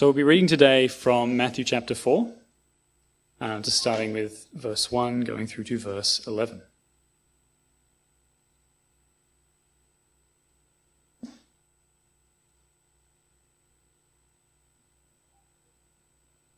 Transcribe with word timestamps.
So 0.00 0.06
we'll 0.06 0.14
be 0.14 0.22
reading 0.22 0.46
today 0.46 0.88
from 0.88 1.36
Matthew 1.36 1.62
chapter 1.62 1.94
4, 1.94 2.32
uh, 3.38 3.60
just 3.60 3.76
starting 3.76 4.14
with 4.14 4.48
verse 4.54 4.90
1, 4.90 5.20
going 5.20 5.46
through 5.46 5.64
to 5.64 5.78
verse 5.78 6.26
11. 6.26 6.62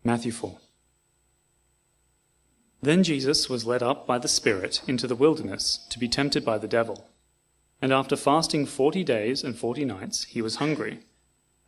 Matthew 0.05 0.31
4. 0.31 0.59
Then 2.81 3.03
Jesus 3.03 3.51
was 3.51 3.67
led 3.67 3.83
up 3.83 4.07
by 4.07 4.19
the 4.19 4.29
Spirit 4.29 4.83
into 4.87 5.09
the 5.09 5.17
wilderness 5.17 5.85
to 5.91 5.99
be 5.99 6.07
tempted 6.07 6.45
by 6.45 6.59
the 6.59 6.69
devil. 6.69 7.11
And 7.81 7.93
after 7.93 8.15
fasting 8.15 8.67
forty 8.67 9.03
days 9.03 9.43
and 9.43 9.57
forty 9.57 9.85
nights, 9.85 10.27
he 10.27 10.41
was 10.41 10.59
hungry. 10.63 11.01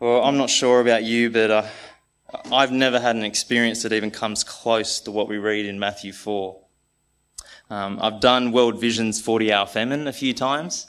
Well, 0.00 0.22
I'm 0.22 0.36
not 0.36 0.48
sure 0.48 0.80
about 0.80 1.02
you, 1.02 1.28
but 1.28 1.50
uh, 1.50 1.66
I've 2.52 2.70
never 2.70 3.00
had 3.00 3.16
an 3.16 3.24
experience 3.24 3.82
that 3.82 3.92
even 3.92 4.12
comes 4.12 4.44
close 4.44 5.00
to 5.00 5.10
what 5.10 5.26
we 5.26 5.38
read 5.38 5.66
in 5.66 5.80
Matthew 5.80 6.12
4. 6.12 6.56
Um, 7.68 7.98
I've 8.00 8.20
done 8.20 8.52
World 8.52 8.80
Vision's 8.80 9.20
40 9.20 9.52
hour 9.52 9.66
famine 9.66 10.06
a 10.06 10.12
few 10.12 10.32
times. 10.32 10.86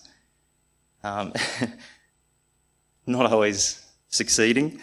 Um, 1.04 1.34
not 3.08 3.32
always 3.32 3.84
succeeding. 4.10 4.80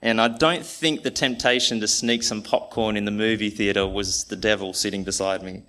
And 0.00 0.22
I 0.22 0.28
don't 0.28 0.64
think 0.64 1.02
the 1.02 1.10
temptation 1.10 1.80
to 1.80 1.88
sneak 1.88 2.22
some 2.22 2.42
popcorn 2.42 2.96
in 2.96 3.04
the 3.04 3.10
movie 3.10 3.50
theatre 3.50 3.86
was 3.86 4.24
the 4.24 4.36
devil 4.36 4.72
sitting 4.72 5.04
beside 5.04 5.42
me. 5.42 5.64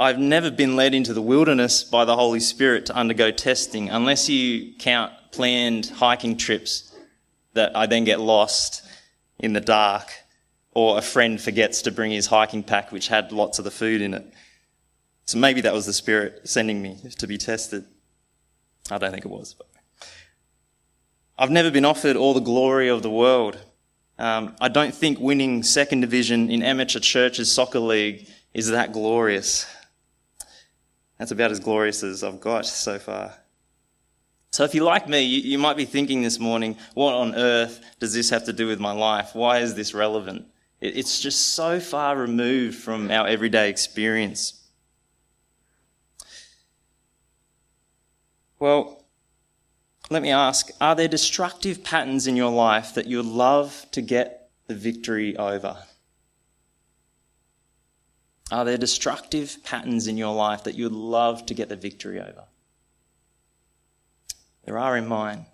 I've 0.00 0.18
never 0.18 0.50
been 0.50 0.74
led 0.74 0.94
into 0.94 1.14
the 1.14 1.22
wilderness 1.22 1.84
by 1.84 2.04
the 2.04 2.16
Holy 2.16 2.40
Spirit 2.40 2.86
to 2.86 2.96
undergo 2.96 3.30
testing 3.30 3.88
unless 3.88 4.28
you 4.28 4.74
count 4.80 5.12
planned 5.32 5.86
hiking 5.86 6.36
trips 6.36 6.94
that 7.54 7.76
I 7.76 7.86
then 7.86 8.04
get 8.04 8.20
lost 8.20 8.82
in 9.38 9.52
the 9.52 9.60
dark, 9.60 10.10
or 10.72 10.98
a 10.98 11.02
friend 11.02 11.40
forgets 11.40 11.82
to 11.82 11.90
bring 11.90 12.10
his 12.10 12.26
hiking 12.26 12.62
pack, 12.62 12.92
which 12.92 13.08
had 13.08 13.32
lots 13.32 13.58
of 13.58 13.64
the 13.64 13.70
food 13.70 14.00
in 14.00 14.14
it. 14.14 14.32
So 15.24 15.38
maybe 15.38 15.60
that 15.62 15.72
was 15.72 15.86
the 15.86 15.92
Spirit 15.92 16.42
sending 16.48 16.82
me 16.82 16.98
to 17.18 17.26
be 17.26 17.38
tested. 17.38 17.84
I 18.90 18.98
don't 18.98 19.10
think 19.10 19.24
it 19.24 19.30
was. 19.30 19.54
But. 19.54 19.66
I've 21.38 21.50
never 21.50 21.70
been 21.70 21.84
offered 21.84 22.16
all 22.16 22.34
the 22.34 22.40
glory 22.40 22.88
of 22.88 23.02
the 23.02 23.10
world. 23.10 23.58
Um, 24.18 24.54
I 24.60 24.68
don't 24.68 24.94
think 24.94 25.18
winning 25.18 25.62
second 25.62 26.00
division 26.00 26.50
in 26.50 26.62
amateur 26.62 27.00
church's 27.00 27.50
soccer 27.50 27.78
league 27.78 28.28
is 28.52 28.68
that 28.68 28.92
glorious. 28.92 29.66
That's 31.18 31.30
about 31.30 31.50
as 31.50 31.60
glorious 31.60 32.02
as 32.02 32.22
I've 32.22 32.40
got 32.40 32.66
so 32.66 32.98
far. 32.98 33.34
So 34.50 34.64
if 34.64 34.74
you're 34.74 34.84
like 34.84 35.08
me, 35.08 35.22
you, 35.22 35.40
you 35.42 35.58
might 35.58 35.76
be 35.76 35.84
thinking 35.84 36.22
this 36.22 36.38
morning, 36.38 36.76
what 36.94 37.14
on 37.14 37.34
earth 37.34 37.80
does 38.00 38.14
this 38.14 38.30
have 38.30 38.44
to 38.46 38.52
do 38.52 38.66
with 38.66 38.80
my 38.80 38.92
life? 38.92 39.30
Why 39.34 39.58
is 39.58 39.74
this 39.74 39.94
relevant? 39.94 40.46
It, 40.80 40.96
it's 40.96 41.20
just 41.20 41.54
so 41.54 41.78
far 41.78 42.16
removed 42.16 42.76
from 42.76 43.10
our 43.10 43.28
everyday 43.28 43.70
experience. 43.70 44.60
Well, 48.58 49.04
let 50.10 50.22
me 50.22 50.30
ask 50.30 50.70
are 50.80 50.96
there 50.96 51.08
destructive 51.08 51.84
patterns 51.84 52.26
in 52.26 52.36
your 52.36 52.50
life 52.50 52.94
that 52.94 53.06
you'd 53.06 53.24
love 53.24 53.86
to 53.92 54.02
get 54.02 54.50
the 54.66 54.74
victory 54.74 55.36
over? 55.36 55.76
Are 58.50 58.64
there 58.64 58.76
destructive 58.76 59.58
patterns 59.62 60.08
in 60.08 60.16
your 60.16 60.34
life 60.34 60.64
that 60.64 60.74
you'd 60.74 60.90
love 60.90 61.46
to 61.46 61.54
get 61.54 61.68
the 61.68 61.76
victory 61.76 62.20
over? 62.20 62.46
There 64.64 64.78
are 64.78 64.96
in 64.96 65.06
mine. 65.06 65.46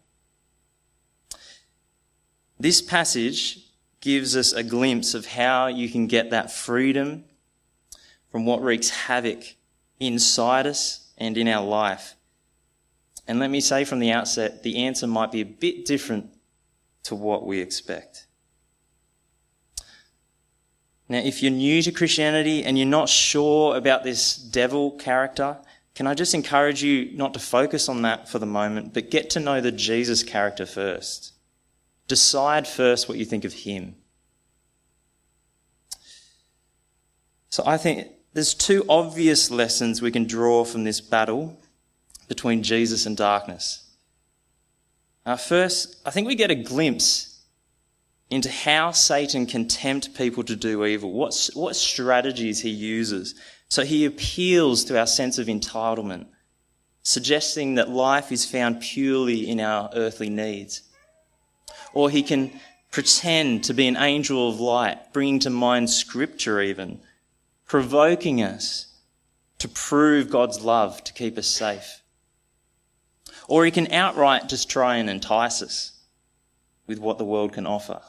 This 2.58 2.80
passage 2.80 3.58
gives 4.00 4.36
us 4.36 4.52
a 4.52 4.62
glimpse 4.62 5.14
of 5.14 5.26
how 5.26 5.66
you 5.66 5.88
can 5.88 6.06
get 6.06 6.30
that 6.30 6.50
freedom 6.50 7.24
from 8.30 8.46
what 8.46 8.62
wreaks 8.62 8.90
havoc 8.90 9.56
inside 10.00 10.66
us 10.66 11.10
and 11.18 11.36
in 11.36 11.48
our 11.48 11.64
life. 11.64 12.14
And 13.26 13.38
let 13.38 13.50
me 13.50 13.60
say 13.60 13.84
from 13.84 13.98
the 13.98 14.12
outset, 14.12 14.62
the 14.62 14.84
answer 14.84 15.06
might 15.06 15.32
be 15.32 15.40
a 15.40 15.46
bit 15.46 15.84
different 15.84 16.30
to 17.04 17.14
what 17.14 17.46
we 17.46 17.60
expect. 17.60 18.26
Now, 21.08 21.18
if 21.18 21.42
you're 21.42 21.52
new 21.52 21.82
to 21.82 21.92
Christianity 21.92 22.64
and 22.64 22.76
you're 22.76 22.86
not 22.86 23.08
sure 23.08 23.76
about 23.76 24.02
this 24.02 24.36
devil 24.36 24.90
character, 24.92 25.58
can 25.96 26.06
I 26.06 26.12
just 26.12 26.34
encourage 26.34 26.82
you 26.82 27.10
not 27.16 27.32
to 27.32 27.40
focus 27.40 27.88
on 27.88 28.02
that 28.02 28.28
for 28.28 28.38
the 28.38 28.44
moment, 28.44 28.92
but 28.92 29.10
get 29.10 29.30
to 29.30 29.40
know 29.40 29.62
the 29.62 29.72
Jesus 29.72 30.22
character 30.22 30.66
first? 30.66 31.32
Decide 32.06 32.68
first 32.68 33.08
what 33.08 33.16
you 33.16 33.24
think 33.24 33.46
of 33.46 33.54
him. 33.54 33.96
So 37.48 37.62
I 37.66 37.78
think 37.78 38.08
there's 38.34 38.52
two 38.52 38.84
obvious 38.90 39.50
lessons 39.50 40.02
we 40.02 40.12
can 40.12 40.26
draw 40.26 40.66
from 40.66 40.84
this 40.84 41.00
battle 41.00 41.58
between 42.28 42.62
Jesus 42.62 43.06
and 43.06 43.16
darkness. 43.16 43.82
Uh, 45.24 45.36
first, 45.36 45.96
I 46.04 46.10
think 46.10 46.26
we 46.26 46.34
get 46.34 46.50
a 46.50 46.54
glimpse 46.54 47.40
into 48.28 48.50
how 48.50 48.90
Satan 48.90 49.46
can 49.46 49.66
tempt 49.66 50.14
people 50.14 50.42
to 50.44 50.56
do 50.56 50.84
evil, 50.84 51.10
what, 51.12 51.48
what 51.54 51.74
strategies 51.74 52.60
he 52.60 52.68
uses 52.68 53.34
so 53.68 53.84
he 53.84 54.04
appeals 54.04 54.84
to 54.84 54.98
our 54.98 55.06
sense 55.06 55.38
of 55.38 55.48
entitlement, 55.48 56.26
suggesting 57.02 57.74
that 57.74 57.88
life 57.88 58.30
is 58.30 58.44
found 58.44 58.80
purely 58.80 59.48
in 59.48 59.60
our 59.60 59.90
earthly 59.94 60.28
needs. 60.28 60.82
Or 61.92 62.10
he 62.10 62.22
can 62.22 62.52
pretend 62.90 63.64
to 63.64 63.74
be 63.74 63.86
an 63.88 63.96
angel 63.96 64.48
of 64.48 64.60
light, 64.60 65.12
bringing 65.12 65.40
to 65.40 65.50
mind 65.50 65.90
scripture 65.90 66.60
even, 66.60 67.00
provoking 67.66 68.42
us 68.42 68.86
to 69.58 69.68
prove 69.68 70.30
God's 70.30 70.60
love 70.60 71.02
to 71.04 71.12
keep 71.12 71.38
us 71.38 71.46
safe. 71.46 72.02
Or 73.48 73.64
he 73.64 73.70
can 73.70 73.92
outright 73.92 74.48
just 74.48 74.68
try 74.70 74.96
and 74.96 75.08
entice 75.08 75.62
us 75.62 75.92
with 76.86 76.98
what 76.98 77.18
the 77.18 77.24
world 77.24 77.52
can 77.52 77.66
offer. 77.66 78.00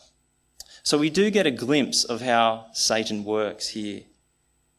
So 0.83 0.97
we 0.97 1.09
do 1.09 1.29
get 1.29 1.47
a 1.47 1.51
glimpse 1.51 2.03
of 2.03 2.21
how 2.21 2.67
Satan 2.73 3.23
works 3.23 3.69
here. 3.69 4.01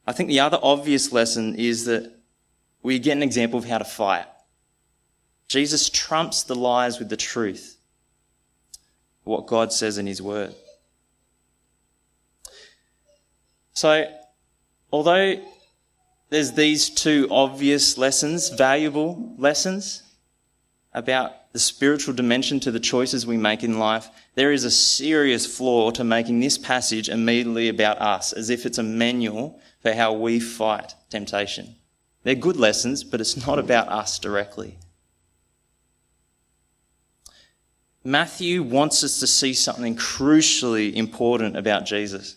I 0.09 0.13
think 0.13 0.31
the 0.31 0.41
other 0.41 0.59
obvious 0.63 1.13
lesson 1.13 1.55
is 1.57 1.85
that 1.85 2.11
we 2.83 2.99
get 2.99 3.13
an 3.13 3.23
example 3.23 3.59
of 3.59 3.67
how 3.67 3.77
to 3.77 3.85
fight. 3.85 4.25
Jesus 5.49 5.91
trumps 5.91 6.45
the 6.45 6.55
lies 6.55 6.99
with 6.99 7.11
the 7.11 7.17
truth, 7.19 7.77
what 9.25 9.47
God 9.47 9.71
says 9.71 9.99
in 9.99 10.07
His 10.07 10.23
Word. 10.23 10.55
So, 13.75 14.11
although 14.91 15.43
there's 16.31 16.53
these 16.53 16.89
two 16.89 17.29
obvious 17.31 17.99
lessons, 17.99 18.49
valuable 18.49 19.35
lessons 19.37 20.05
about 20.93 21.53
the 21.53 21.59
spiritual 21.59 22.15
dimension 22.15 22.61
to 22.61 22.71
the 22.71 22.81
choices 22.81 23.27
we 23.27 23.37
make 23.37 23.63
in 23.63 23.79
life, 23.79 24.09
there 24.35 24.53
is 24.53 24.65
a 24.65 24.71
serious 24.71 25.47
flaw 25.47 25.91
to 25.91 26.05
making 26.05 26.41
this 26.41 26.59
passage 26.59 27.09
immediately 27.09 27.69
about 27.69 28.01
us, 28.01 28.33
as 28.33 28.51
if 28.51 28.65
it's 28.65 28.79
a 28.79 28.83
manual 28.83 29.61
for 29.81 29.93
how 29.93 30.13
we 30.13 30.41
fight 30.41 30.95
temptation. 31.11 31.77
They're 32.23 32.35
good 32.35 32.57
lessons, 32.57 33.05
but 33.05 33.21
it's 33.21 33.47
not 33.47 33.59
about 33.59 33.89
us 33.89 34.19
directly. 34.19 34.79
Matthew 38.05 38.63
wants 38.63 39.05
us 39.05 39.21
to 39.21 39.27
see 39.27 39.53
something 39.53 39.97
crucially 39.97 40.95
important 40.95 41.57
about 41.57 41.85
Jesus. 41.85 42.37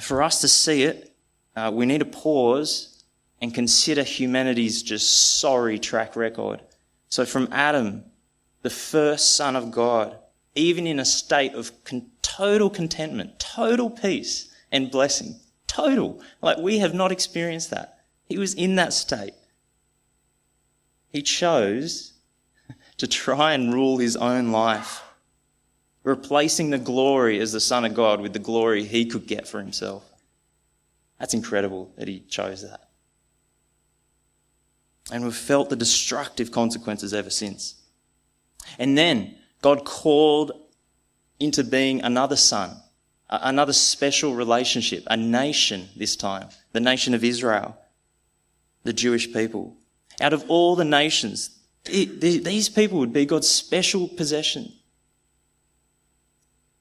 For 0.00 0.22
us 0.22 0.40
to 0.42 0.48
see 0.48 0.82
it, 0.82 1.14
uh, 1.56 1.70
we 1.74 1.86
need 1.86 1.98
to 1.98 2.04
pause 2.04 2.95
and 3.40 3.54
consider 3.54 4.02
humanity's 4.02 4.82
just 4.82 5.38
sorry 5.38 5.78
track 5.78 6.16
record. 6.16 6.60
So, 7.08 7.24
from 7.24 7.48
Adam, 7.52 8.04
the 8.62 8.70
first 8.70 9.36
Son 9.36 9.56
of 9.56 9.70
God, 9.70 10.16
even 10.54 10.86
in 10.86 10.98
a 10.98 11.04
state 11.04 11.54
of 11.54 11.72
con- 11.84 12.10
total 12.22 12.70
contentment, 12.70 13.38
total 13.38 13.90
peace 13.90 14.52
and 14.72 14.90
blessing, 14.90 15.36
total. 15.66 16.20
Like 16.42 16.58
we 16.58 16.78
have 16.78 16.94
not 16.94 17.12
experienced 17.12 17.70
that. 17.70 18.00
He 18.24 18.38
was 18.38 18.54
in 18.54 18.76
that 18.76 18.92
state. 18.92 19.34
He 21.10 21.22
chose 21.22 22.14
to 22.96 23.06
try 23.06 23.52
and 23.52 23.72
rule 23.72 23.98
his 23.98 24.16
own 24.16 24.50
life, 24.50 25.02
replacing 26.02 26.70
the 26.70 26.78
glory 26.78 27.38
as 27.38 27.52
the 27.52 27.60
Son 27.60 27.84
of 27.84 27.94
God 27.94 28.20
with 28.20 28.32
the 28.32 28.38
glory 28.38 28.84
he 28.84 29.06
could 29.06 29.26
get 29.26 29.46
for 29.46 29.60
himself. 29.60 30.04
That's 31.18 31.34
incredible 31.34 31.92
that 31.96 32.08
he 32.08 32.20
chose 32.20 32.62
that. 32.62 32.85
And 35.12 35.24
we've 35.24 35.34
felt 35.34 35.70
the 35.70 35.76
destructive 35.76 36.50
consequences 36.50 37.14
ever 37.14 37.30
since. 37.30 37.76
And 38.78 38.98
then 38.98 39.36
God 39.62 39.84
called 39.84 40.52
into 41.38 41.62
being 41.62 42.02
another 42.02 42.36
son, 42.36 42.76
another 43.28 43.72
special 43.72 44.34
relationship, 44.34 45.04
a 45.06 45.16
nation 45.16 45.88
this 45.96 46.16
time, 46.16 46.48
the 46.72 46.80
nation 46.80 47.14
of 47.14 47.22
Israel, 47.22 47.78
the 48.82 48.92
Jewish 48.92 49.32
people. 49.32 49.76
Out 50.20 50.32
of 50.32 50.44
all 50.48 50.76
the 50.76 50.84
nations, 50.84 51.58
these 51.84 52.68
people 52.68 52.98
would 52.98 53.12
be 53.12 53.26
God's 53.26 53.48
special 53.48 54.08
possession. 54.08 54.72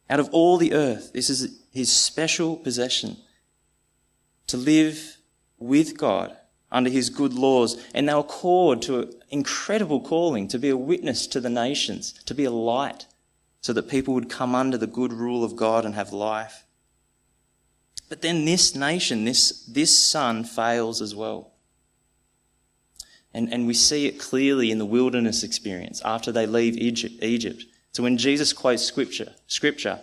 Out 0.10 0.20
of 0.20 0.30
all 0.32 0.58
the 0.58 0.74
earth, 0.74 1.14
this 1.14 1.30
is 1.30 1.60
his 1.72 1.92
special 1.92 2.56
possession 2.56 3.18
to 4.48 4.58
live 4.58 5.18
with 5.58 5.98
God 5.98 6.36
under 6.76 6.90
his 6.90 7.10
good 7.10 7.34
laws. 7.34 7.82
And 7.96 8.08
they 8.08 8.14
were 8.14 8.22
called 8.22 8.82
to 8.84 9.00
an 9.00 9.14
incredible 9.30 10.02
calling 10.02 10.50
to 10.50 10.60
be 10.60 10.70
a 10.70 10.78
witness 10.78 11.26
to 11.28 11.40
the 11.40 11.50
nations, 11.50 12.14
to 12.26 12.36
be 12.36 12.44
a 12.44 12.52
light, 12.52 13.06
so 13.62 13.72
that 13.74 13.90
people 13.90 14.14
would 14.14 14.30
come 14.30 14.54
under 14.54 14.78
the 14.78 14.86
good 14.86 15.14
rule 15.14 15.44
of 15.44 15.56
God 15.56 15.86
and 15.86 15.96
have 15.96 16.12
life. 16.12 16.66
But 18.10 18.22
then 18.22 18.44
this 18.44 18.76
nation, 18.76 19.24
this, 19.24 19.66
this 19.66 19.98
son 19.98 20.44
fails 20.44 21.02
as 21.02 21.16
well. 21.16 21.54
And, 23.34 23.52
and 23.52 23.66
we 23.66 23.74
see 23.74 24.06
it 24.06 24.20
clearly 24.20 24.70
in 24.70 24.78
the 24.78 24.86
wilderness 24.86 25.44
experience 25.44 26.02
after 26.04 26.32
they 26.32 26.46
leave 26.46 26.78
Egypt. 26.78 27.24
Egypt. 27.24 27.64
So 27.94 28.04
when 28.04 28.18
Jesus 28.18 28.52
quotes 28.52 28.84
scripture, 28.84 29.34
scripture, 29.48 30.02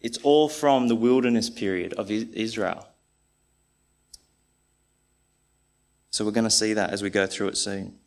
it's 0.00 0.18
all 0.18 0.48
from 0.48 0.86
the 0.86 0.94
wilderness 0.94 1.50
period 1.50 1.94
of 1.94 2.10
Israel. 2.10 2.86
So 6.14 6.24
we're 6.24 6.30
going 6.30 6.44
to 6.44 6.50
see 6.50 6.74
that 6.74 6.90
as 6.90 7.02
we 7.02 7.10
go 7.10 7.26
through 7.26 7.48
it 7.48 7.56
soon. 7.56 7.98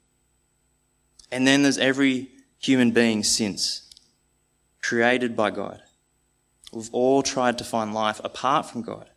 And 1.30 1.46
then 1.46 1.64
there's 1.64 1.78
every 1.78 2.30
human 2.58 2.92
being 2.92 3.22
since, 3.22 3.82
created 4.82 5.36
by 5.36 5.52
God. 5.52 5.82
We've 6.72 6.90
all 6.94 7.22
tried 7.22 7.58
to 7.58 7.66
find 7.66 7.94
life 7.94 8.22
apart 8.24 8.66
from 8.66 8.82
God. 8.82 9.10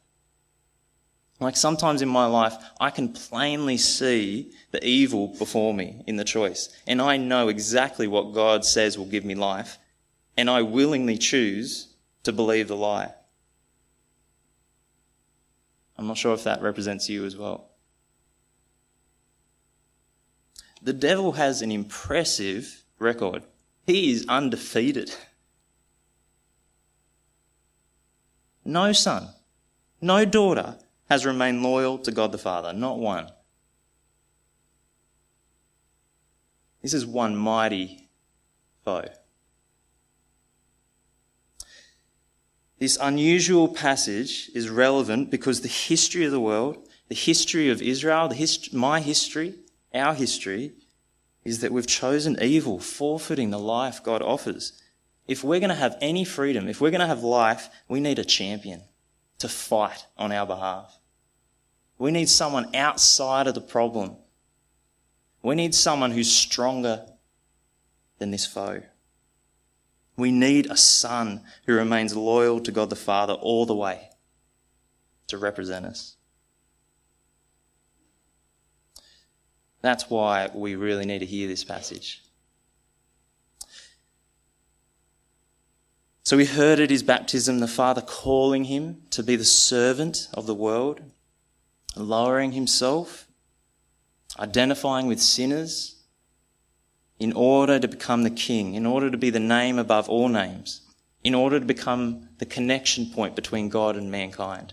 Like 1.39 1.57
sometimes 1.57 2.03
in 2.03 2.09
my 2.09 2.27
life, 2.27 2.57
I 2.81 2.91
can 2.91 3.13
plainly 3.13 3.77
see 3.77 4.51
the 4.73 4.85
evil 4.85 5.37
before 5.39 5.73
me 5.73 6.03
in 6.09 6.17
the 6.17 6.25
choice. 6.25 6.69
And 6.85 7.01
I 7.01 7.17
know 7.17 7.47
exactly 7.47 8.09
what 8.09 8.35
God 8.35 8.65
says 8.65 8.99
will 8.99 9.07
give 9.07 9.25
me 9.25 9.37
life. 9.37 9.79
And 10.37 10.51
I 10.51 10.63
willingly 10.63 11.17
choose 11.17 11.95
to 12.25 12.33
believe 12.33 12.67
the 12.67 12.75
lie. 12.75 13.15
I'm 15.97 16.09
not 16.09 16.19
sure 16.19 16.35
if 16.35 16.43
that 16.43 16.61
represents 16.61 17.09
you 17.09 17.25
as 17.25 17.37
well. 17.37 17.70
The 20.83 20.93
devil 20.93 21.33
has 21.33 21.63
an 21.63 21.71
impressive 21.71 22.85
record. 22.99 23.43
He 23.87 24.13
is 24.13 24.25
undefeated. 24.29 25.15
No 28.65 28.93
son, 28.93 29.29
no 30.01 30.25
daughter 30.25 30.79
has 31.09 31.27
remained 31.27 31.63
loyal 31.63 31.99
to 31.99 32.13
God 32.13 32.33
the 32.33 32.39
Father. 32.39 32.73
Not 32.73 32.99
one. 32.99 33.29
This 36.83 36.95
is 36.95 37.05
one 37.05 37.37
mighty 37.37 38.09
foe. 38.85 39.09
This 42.79 42.97
unusual 42.99 43.69
passage 43.69 44.51
is 44.55 44.71
relevant 44.71 45.31
because 45.31 45.61
the 45.61 45.69
history 45.69 46.25
of 46.25 46.31
the 46.31 46.41
world, 46.41 46.89
the 47.09 47.15
history 47.15 47.69
of 47.69 47.83
Israel, 47.83 48.29
the 48.29 48.35
hist- 48.35 48.73
my 48.73 49.01
history, 49.01 49.55
our 49.95 50.15
history 50.15 50.73
is 51.45 51.61
that 51.61 51.73
we've 51.73 51.87
chosen 51.87 52.41
evil, 52.43 52.79
forfeiting 52.79 53.51
the 53.51 53.59
life 53.59 54.03
God 54.03 54.23
offers. 54.23 54.73
If 55.27 55.43
we're 55.43 55.61
going 55.61 55.71
to 55.71 55.77
have 55.77 55.97
any 56.01 56.25
freedom, 56.25 56.69
if 56.69 56.81
we're 56.81 56.91
going 56.91 57.01
to 57.01 57.07
have 57.07 57.23
life, 57.23 57.69
we 57.89 58.01
need 58.01 58.19
a 58.19 58.25
champion 58.25 58.83
to 59.39 59.49
fight 59.49 60.07
on 60.19 60.33
our 60.33 60.47
behalf. 60.47 60.99
We 61.99 62.11
need 62.11 62.29
someone 62.29 62.75
outside 62.75 63.47
of 63.47 63.55
the 63.55 63.61
problem. 63.61 64.17
We 65.43 65.55
need 65.55 65.75
someone 65.75 66.11
who's 66.11 66.31
stronger 66.31 67.07
than 68.19 68.31
this 68.31 68.47
foe. 68.47 68.83
We 70.17 70.31
need 70.31 70.67
a 70.67 70.77
son 70.77 71.43
who 71.65 71.75
remains 71.75 72.15
loyal 72.15 72.61
to 72.61 72.73
God 72.73 72.91
the 72.91 72.97
Father 72.97 73.33
all 73.33 73.65
the 73.65 73.75
way 73.75 74.11
to 75.29 75.39
represent 75.39 75.87
us. 75.87 76.17
That's 79.83 80.11
why 80.11 80.51
we 80.53 80.75
really 80.75 81.07
need 81.07 81.21
to 81.21 81.27
hear 81.27 81.49
this 81.49 81.65
passage. 81.65 82.23
So 86.23 86.37
we 86.37 86.45
heard 86.45 86.79
at 86.79 86.91
his 86.91 87.03
baptism 87.03 87.59
the 87.59 87.67
Father 87.67 88.03
calling 88.03 88.65
him 88.65 89.03
to 89.11 89.23
be 89.23 89.37
the 89.37 89.45
servant 89.45 90.29
of 90.33 90.47
the 90.47 90.55
world, 90.55 91.01
lowering 91.97 92.53
himself, 92.53 93.27
identifying 94.39 95.07
with 95.07 95.21
sinners 95.21 95.97
in 97.19 97.33
order 97.33 97.81
to 97.81 97.89
become 97.89 98.23
the 98.23 98.31
king, 98.31 98.75
in 98.75 98.87
order 98.87 99.11
to 99.11 99.17
be 99.17 99.31
the 99.31 99.41
name 99.41 99.79
above 99.79 100.09
all 100.09 100.29
names, 100.29 100.83
in 101.25 101.35
order 101.35 101.59
to 101.59 101.67
become 101.67 102.29
the 102.39 102.47
connection 102.47 103.07
point 103.07 103.35
between 103.35 103.69
God 103.69 103.97
and 103.97 104.11
mankind. 104.11 104.73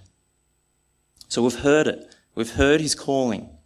So 1.27 1.41
we've 1.41 1.59
heard 1.59 1.87
it. 1.87 2.15
We've 2.35 2.51
heard 2.51 2.81
his 2.81 2.93
calling. 2.93 3.56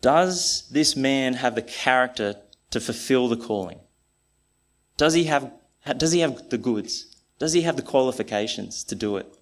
Does 0.00 0.68
this 0.70 0.96
man 0.96 1.34
have 1.34 1.54
the 1.54 1.62
character 1.62 2.36
to 2.70 2.80
fulfill 2.80 3.28
the 3.28 3.36
calling? 3.36 3.80
Does 4.96 5.14
he 5.14 5.24
have, 5.24 5.52
does 5.96 6.12
he 6.12 6.20
have 6.20 6.50
the 6.50 6.58
goods? 6.58 7.16
Does 7.38 7.52
he 7.52 7.62
have 7.62 7.76
the 7.76 7.82
qualifications 7.82 8.84
to 8.84 8.94
do 8.94 9.16
it? 9.16 9.34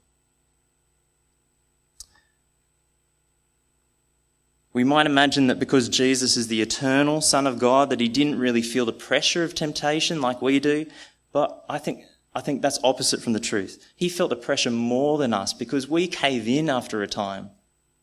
We 4.73 4.85
might 4.85 5.07
imagine 5.07 5.47
that 5.47 5.59
because 5.59 5.89
Jesus 5.89 6.37
is 6.37 6.49
the 6.49 6.61
eternal 6.61 7.23
Son 7.23 7.47
of 7.47 7.59
God, 7.59 7.89
that 7.89 8.01
he 8.01 8.09
didn't 8.09 8.39
really 8.39 8.61
feel 8.61 8.85
the 8.85 8.93
pressure 8.93 9.43
of 9.43 9.55
temptation 9.55 10.21
like 10.21 10.43
we 10.43 10.61
do. 10.61 10.85
But 11.33 11.65
I 11.67 11.79
think, 11.79 12.05
I 12.35 12.43
think 12.43 12.61
that's 12.61 12.79
opposite 12.85 13.23
from 13.23 13.33
the 13.33 13.41
truth. 13.41 13.83
He 13.97 14.11
felt 14.11 14.29
the 14.29 14.37
pressure 14.37 14.71
more 14.71 15.17
than 15.17 15.33
us 15.33 15.55
because 15.55 15.89
we 15.89 16.07
cave 16.07 16.47
in 16.47 16.69
after 16.69 17.03
a 17.03 17.07
time, 17.07 17.53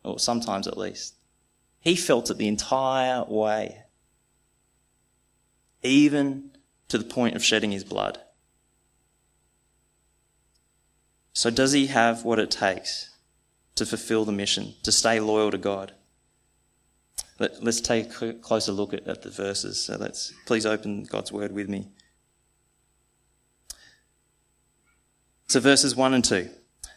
or 0.04 0.18
sometimes 0.18 0.68
at 0.68 0.76
least. 0.76 1.14
He 1.84 1.98
felt 1.98 2.32
it 2.32 2.38
the 2.38 2.48
entire 2.48 3.26
way, 3.26 3.84
even 5.82 6.52
to 6.88 6.98
the 6.98 7.04
point 7.04 7.36
of 7.36 7.44
shedding 7.44 7.72
his 7.72 7.84
blood. 7.84 8.20
So, 11.34 11.50
does 11.50 11.74
he 11.74 11.88
have 11.88 12.24
what 12.24 12.40
it 12.40 12.50
takes 12.50 13.10
to 13.76 13.86
fulfill 13.86 14.24
the 14.24 14.32
mission, 14.32 14.76
to 14.84 14.94
stay 14.94 15.20
loyal 15.20 15.52
to 15.52 15.58
God? 15.58 15.92
Let, 17.38 17.52
us 17.68 17.82
take 17.82 18.22
a 18.22 18.32
closer 18.34 18.72
look 18.72 18.94
at, 18.94 19.06
at 19.06 19.24
the 19.24 19.30
verses. 19.30 19.84
So, 19.84 19.98
let's 19.98 20.34
please 20.46 20.66
open 20.66 21.04
God's 21.04 21.34
word 21.34 21.52
with 21.52 21.68
me. 21.68 21.90
So, 25.50 25.60
verses 25.60 25.98
1 25.98 26.14
and 26.14 26.24
2. 26.24 26.50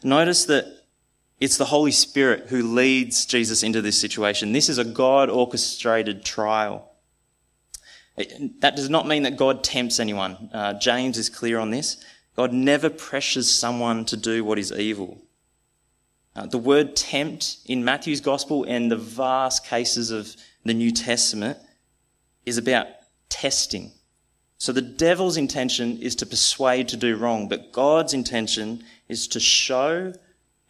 Notice 0.05 0.45
that 0.45 0.86
it's 1.38 1.59
the 1.59 1.66
Holy 1.66 1.93
Spirit 1.93 2.47
who 2.49 2.62
leads 2.62 3.26
Jesus 3.26 3.62
into 3.62 3.83
this 3.83 4.00
situation. 4.00 4.52
This 4.52 4.69
is 4.69 4.78
a 4.78 4.85
God 4.85 5.28
orchestrated 5.28 6.25
trial. 6.25 6.90
That 8.61 8.76
does 8.76 8.88
not 8.88 9.07
mean 9.07 9.25
that 9.25 9.37
God 9.37 9.62
tempts 9.62 10.00
anyone. 10.00 10.49
Uh, 10.52 10.75
James 10.75 11.19
is 11.19 11.28
clear 11.28 11.59
on 11.59 11.71
this. 11.71 11.99
God 12.35 12.52
never 12.52 12.88
pressures 12.88 13.49
someone 13.49 14.07
to 14.07 14.16
do 14.16 14.45
what 14.45 14.59
is 14.59 14.73
evil. 14.73 15.23
Uh, 16.35 16.47
the 16.47 16.59
word 16.59 16.97
tempt 16.97 17.59
in 17.66 17.85
Matthew's 17.85 18.21
gospel 18.21 18.64
and 18.64 18.90
the 18.90 18.97
vast 18.97 19.66
cases 19.66 20.11
of 20.11 20.35
the 20.64 20.75
New 20.75 20.90
Testament 20.90 21.59
is 22.47 22.59
about 22.59 22.87
testing. 23.28 23.93
So 24.59 24.73
the 24.73 24.83
devil's 24.83 25.37
intention 25.37 25.99
is 25.99 26.14
to 26.16 26.26
persuade 26.26 26.88
to 26.88 26.97
do 26.97 27.16
wrong, 27.16 27.49
but 27.49 27.73
God's 27.73 28.14
intention 28.14 28.83
is 29.09 29.28
to 29.28 29.40
show 29.40 30.14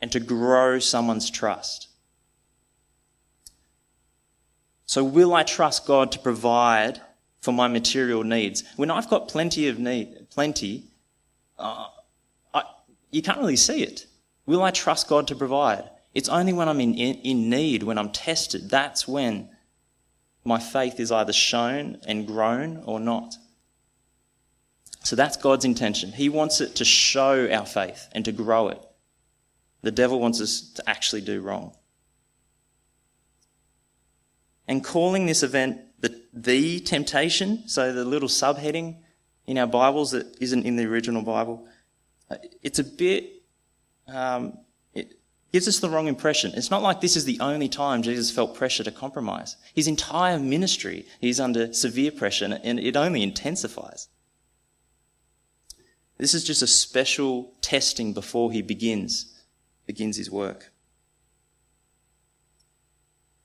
and 0.00 0.12
to 0.12 0.20
grow 0.20 0.78
someone's 0.78 1.30
trust. 1.30 1.88
So 4.86 5.02
will 5.02 5.34
I 5.34 5.42
trust 5.42 5.86
God 5.86 6.12
to 6.12 6.18
provide 6.18 7.00
for 7.40 7.52
my 7.52 7.68
material 7.68 8.22
needs? 8.22 8.62
When 8.76 8.90
I've 8.90 9.08
got 9.10 9.28
plenty 9.28 9.68
of 9.68 9.78
need, 9.78 10.30
plenty, 10.30 10.84
uh, 11.58 11.88
I, 12.54 12.62
you 13.10 13.22
can't 13.22 13.38
really 13.38 13.56
see 13.56 13.82
it. 13.82 14.06
Will 14.46 14.62
I 14.62 14.70
trust 14.70 15.08
God 15.08 15.26
to 15.28 15.34
provide? 15.34 15.90
It's 16.14 16.28
only 16.28 16.52
when 16.52 16.68
I'm 16.68 16.80
in, 16.80 16.94
in, 16.94 17.16
in 17.16 17.50
need, 17.50 17.82
when 17.82 17.98
I'm 17.98 18.10
tested, 18.10 18.70
that's 18.70 19.08
when 19.08 19.50
my 20.44 20.60
faith 20.60 21.00
is 21.00 21.10
either 21.10 21.32
shown 21.32 21.98
and 22.06 22.26
grown 22.26 22.82
or 22.86 23.00
not. 23.00 23.34
So 25.02 25.16
that's 25.16 25.36
God's 25.36 25.64
intention. 25.64 26.12
He 26.12 26.28
wants 26.28 26.60
it 26.60 26.76
to 26.76 26.84
show 26.84 27.50
our 27.50 27.66
faith 27.66 28.08
and 28.12 28.24
to 28.24 28.32
grow 28.32 28.68
it. 28.68 28.80
The 29.86 29.92
devil 29.92 30.18
wants 30.18 30.40
us 30.40 30.62
to 30.74 30.90
actually 30.90 31.20
do 31.20 31.40
wrong. 31.40 31.72
And 34.66 34.82
calling 34.82 35.26
this 35.26 35.44
event 35.44 35.78
the, 36.00 36.24
the 36.32 36.80
temptation, 36.80 37.68
so 37.68 37.92
the 37.92 38.04
little 38.04 38.28
subheading 38.28 38.96
in 39.46 39.58
our 39.58 39.66
Bibles 39.68 40.10
that 40.10 40.38
isn't 40.40 40.66
in 40.66 40.74
the 40.74 40.86
original 40.86 41.22
Bible, 41.22 41.68
uh, 42.28 42.38
it's 42.64 42.80
a 42.80 42.82
bit 42.82 43.30
um, 44.08 44.58
it 44.92 45.20
gives 45.52 45.68
us 45.68 45.78
the 45.78 45.88
wrong 45.88 46.08
impression. 46.08 46.50
It's 46.56 46.72
not 46.72 46.82
like 46.82 47.00
this 47.00 47.14
is 47.14 47.24
the 47.24 47.38
only 47.38 47.68
time 47.68 48.02
Jesus 48.02 48.32
felt 48.32 48.56
pressure 48.56 48.82
to 48.82 48.90
compromise. 48.90 49.54
His 49.72 49.86
entire 49.86 50.40
ministry, 50.40 51.06
he's 51.20 51.38
under 51.38 51.72
severe 51.72 52.10
pressure 52.10 52.58
and 52.60 52.80
it 52.80 52.96
only 52.96 53.22
intensifies. 53.22 54.08
This 56.18 56.34
is 56.34 56.42
just 56.42 56.62
a 56.62 56.66
special 56.66 57.52
testing 57.60 58.14
before 58.14 58.50
he 58.50 58.62
begins, 58.62 59.32
begins 59.86 60.16
his 60.16 60.30
work. 60.30 60.72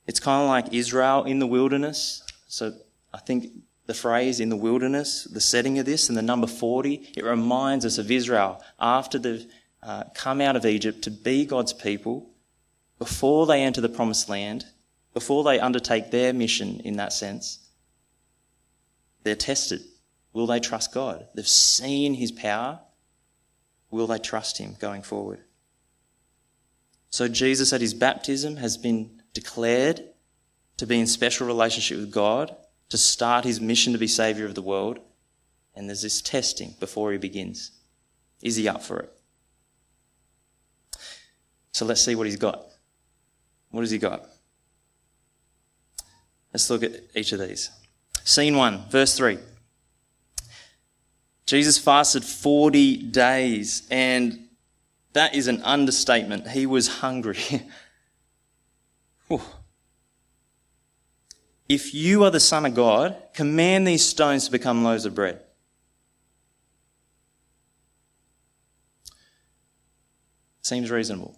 It's 0.08 0.20
kind 0.20 0.42
of 0.42 0.50
like 0.50 0.74
Israel 0.74 1.24
in 1.24 1.40
the 1.40 1.48
wilderness. 1.48 2.24
So 2.48 2.74
I 3.14 3.20
think 3.20 3.52
the 3.86 3.94
phrase 3.94 4.40
in 4.40 4.50
the 4.50 4.58
wilderness, 4.58 5.26
the 5.26 5.42
setting 5.42 5.80
of 5.80 5.86
this, 5.86 6.10
and 6.10 6.18
the 6.18 6.22
number 6.22 6.48
40, 6.48 7.14
it 7.16 7.24
reminds 7.24 7.86
us 7.86 7.98
of 7.98 8.12
Israel 8.12 8.62
after 8.80 9.20
they've 9.20 9.46
uh, 9.84 10.04
come 10.14 10.42
out 10.42 10.56
of 10.56 10.66
Egypt 10.66 11.02
to 11.04 11.12
be 11.12 11.46
God's 11.46 11.74
people 11.74 12.30
before 13.00 13.46
they 13.48 13.64
enter 13.64 13.82
the 13.82 13.90
promised 13.90 14.30
land, 14.30 14.66
before 15.14 15.44
they 15.44 15.60
undertake 15.60 16.12
their 16.12 16.34
mission 16.34 16.80
in 16.82 16.98
that 16.98 17.14
sense. 17.14 17.60
They're 19.24 19.36
tested. 19.36 19.82
Will 20.34 20.48
they 20.48 20.60
trust 20.60 20.94
God? 20.94 21.28
They've 21.36 21.48
seen 21.48 22.14
his 22.14 22.32
power. 22.32 22.80
Will 23.90 24.08
they 24.08 24.20
trust 24.20 24.58
him 24.58 24.76
going 24.80 25.02
forward? 25.02 25.42
So 27.12 27.28
Jesus 27.28 27.74
at 27.74 27.82
his 27.82 27.94
baptism 27.94 28.56
has 28.56 28.78
been 28.78 29.22
declared 29.34 30.02
to 30.78 30.88
be 30.88 31.00
in 31.00 31.06
special 31.06 31.46
relationship 31.46 32.00
with 32.00 32.12
God, 32.12 32.56
to 32.90 32.98
start 32.98 33.44
his 33.46 33.62
mission 33.62 33.94
to 33.94 34.00
be 34.00 34.08
Saviour 34.08 34.48
of 34.48 34.56
the 34.56 34.62
world. 34.62 35.00
And 35.76 35.88
there's 35.88 36.02
this 36.02 36.22
testing 36.22 36.74
before 36.80 37.12
he 37.12 37.18
begins. 37.18 37.72
Is 38.42 38.56
he 38.56 38.68
up 38.68 38.82
for 38.82 39.00
it? 39.00 39.12
So 41.74 41.86
let's 41.86 42.02
see 42.02 42.16
what 42.16 42.28
he's 42.28 42.38
got. 42.38 42.66
What 43.70 43.82
has 43.82 43.92
he 43.92 43.98
got? 43.98 44.26
Let's 46.54 46.70
look 46.70 46.84
at 46.84 46.94
each 47.16 47.32
of 47.32 47.40
these. 47.40 47.70
Scene 48.24 48.56
1, 48.56 48.90
verse 48.90 49.16
3. 49.16 49.38
Jesus 51.46 51.78
fasted 51.78 52.24
40 52.24 53.04
days, 53.04 53.84
and 53.90 54.48
that 55.14 55.36
is 55.36 55.48
an 55.48 55.62
understatement. 55.64 56.50
He 56.50 56.66
was 56.66 56.88
hungry. 56.88 57.38
if 61.70 61.94
you 61.94 62.24
are 62.24 62.32
the 62.32 62.40
Son 62.40 62.66
of 62.66 62.74
God, 62.74 63.16
command 63.34 63.88
these 63.88 64.06
stones 64.06 64.46
to 64.46 64.52
become 64.52 64.84
loaves 64.84 65.06
of 65.06 65.14
bread. 65.16 65.42
Seems 70.62 70.90
reasonable. 70.90 71.38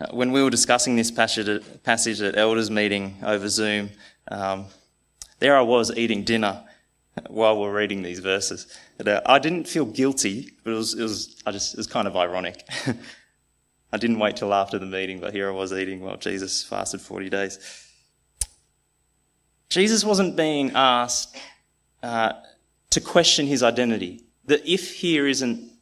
Uh, 0.00 0.08
when 0.10 0.30
we 0.30 0.42
were 0.42 0.50
discussing 0.50 0.96
this 0.96 1.10
passage 1.10 1.48
at, 1.48 1.82
passage 1.82 2.20
at 2.20 2.36
elders 2.36 2.70
meeting 2.70 3.16
over 3.22 3.48
Zoom, 3.48 3.90
um, 4.30 4.66
there 5.38 5.56
I 5.56 5.62
was 5.62 5.96
eating 5.96 6.24
dinner 6.24 6.67
while 7.28 7.60
we 7.60 7.66
are 7.66 7.72
reading 7.72 8.02
these 8.02 8.20
verses. 8.20 8.66
Uh, 9.04 9.20
I 9.26 9.38
didn't 9.38 9.68
feel 9.68 9.84
guilty, 9.84 10.52
but 10.64 10.72
it 10.72 10.76
was, 10.76 10.94
it 10.94 11.02
was, 11.02 11.42
I 11.46 11.50
just, 11.50 11.74
it 11.74 11.78
was 11.78 11.86
kind 11.86 12.06
of 12.06 12.16
ironic. 12.16 12.66
I 13.92 13.96
didn't 13.96 14.18
wait 14.18 14.36
till 14.36 14.52
after 14.52 14.78
the 14.78 14.86
meeting, 14.86 15.20
but 15.20 15.32
here 15.32 15.48
I 15.48 15.52
was 15.52 15.72
eating 15.72 16.00
while 16.00 16.16
Jesus 16.16 16.62
fasted 16.62 17.00
40 17.00 17.30
days. 17.30 17.58
Jesus 19.70 20.04
wasn't 20.04 20.36
being 20.36 20.72
asked 20.74 21.36
uh, 22.02 22.32
to 22.90 23.00
question 23.00 23.46
his 23.46 23.62
identity. 23.62 24.24
That 24.44 24.66
if 24.66 24.94
here 24.94 25.26
isn't 25.26 25.72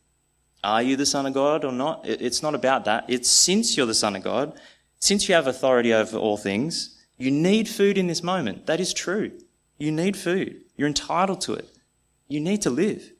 are 0.64 0.82
you 0.82 0.96
the 0.96 1.06
Son 1.06 1.26
of 1.26 1.32
God 1.32 1.64
or 1.64 1.70
not? 1.70 2.04
It's 2.04 2.42
not 2.42 2.56
about 2.56 2.86
that. 2.86 3.04
It's 3.06 3.30
since 3.30 3.76
you're 3.76 3.86
the 3.86 3.94
Son 3.94 4.16
of 4.16 4.24
God, 4.24 4.58
since 4.98 5.28
you 5.28 5.34
have 5.36 5.46
authority 5.46 5.94
over 5.94 6.18
all 6.18 6.36
things, 6.36 6.96
you 7.18 7.30
need 7.30 7.68
food 7.68 7.96
in 7.96 8.08
this 8.08 8.22
moment. 8.22 8.66
That 8.66 8.80
is 8.80 8.92
true. 8.92 9.30
You 9.78 9.92
need 9.92 10.16
food. 10.16 10.62
You're 10.76 10.88
entitled 10.88 11.40
to 11.42 11.54
it. 11.54 11.68
You 12.28 12.40
need 12.40 12.62
to 12.62 12.70
live. 12.70 13.12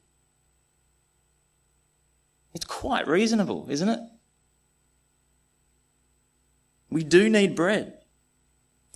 It's 2.53 2.65
quite 2.65 3.07
reasonable, 3.07 3.67
isn't 3.69 3.89
it? 3.89 3.99
We 6.89 7.03
do 7.03 7.29
need 7.29 7.55
bread, 7.55 7.99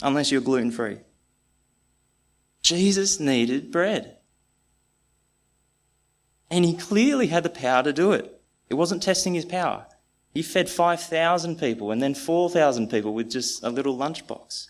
unless 0.01 0.31
you're 0.31 0.41
gluten 0.41 0.71
free. 0.71 0.97
Jesus 2.63 3.19
needed 3.19 3.71
bread. 3.71 4.17
And 6.49 6.65
he 6.65 6.75
clearly 6.75 7.27
had 7.27 7.43
the 7.43 7.49
power 7.49 7.83
to 7.83 7.93
do 7.93 8.11
it. 8.11 8.41
It 8.69 8.75
wasn't 8.75 9.03
testing 9.03 9.33
his 9.33 9.45
power. 9.45 9.85
He 10.33 10.41
fed 10.41 10.69
5,000 10.69 11.57
people 11.57 11.91
and 11.91 12.01
then 12.01 12.13
4,000 12.13 12.89
people 12.89 13.13
with 13.13 13.29
just 13.29 13.63
a 13.63 13.69
little 13.69 13.97
lunchbox 13.97 14.67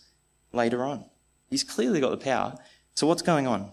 later 0.51 0.83
on. 0.83 1.05
He's 1.49 1.63
clearly 1.63 2.01
got 2.01 2.11
the 2.11 2.17
power. 2.17 2.57
So, 2.93 3.07
what's 3.07 3.21
going 3.21 3.47
on? 3.47 3.69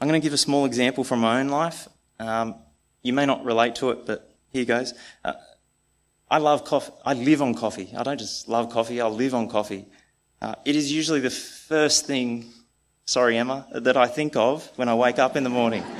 I'm 0.00 0.08
going 0.08 0.20
to 0.20 0.24
give 0.24 0.32
a 0.32 0.38
small 0.38 0.66
example 0.66 1.04
from 1.04 1.20
my 1.20 1.40
own 1.40 1.48
life. 1.48 1.88
Um, 2.18 2.56
you 3.02 3.12
may 3.12 3.26
not 3.26 3.44
relate 3.44 3.76
to 3.76 3.90
it, 3.90 4.06
but 4.06 4.36
here 4.52 4.64
goes. 4.64 4.94
Uh, 5.24 5.34
I 6.30 6.38
love 6.38 6.64
coffee. 6.64 6.92
I 7.04 7.14
live 7.14 7.42
on 7.42 7.54
coffee. 7.54 7.92
I 7.96 8.02
don't 8.02 8.18
just 8.18 8.48
love 8.48 8.70
coffee, 8.70 9.00
I 9.00 9.06
live 9.06 9.34
on 9.34 9.48
coffee. 9.48 9.86
Uh, 10.42 10.54
it 10.64 10.76
is 10.76 10.92
usually 10.92 11.20
the 11.20 11.30
first 11.30 12.06
thing, 12.06 12.46
sorry, 13.06 13.38
Emma, 13.38 13.66
that 13.72 13.96
I 13.96 14.06
think 14.06 14.36
of 14.36 14.70
when 14.76 14.88
I 14.88 14.94
wake 14.94 15.18
up 15.18 15.36
in 15.36 15.44
the 15.44 15.50
morning. 15.50 15.82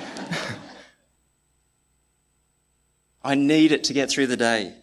I 3.25 3.37
need 3.37 3.73
it 3.73 3.85
to 3.85 3.94
get 3.94 4.11
through 4.11 4.26
the 4.26 4.37
day. 4.37 4.75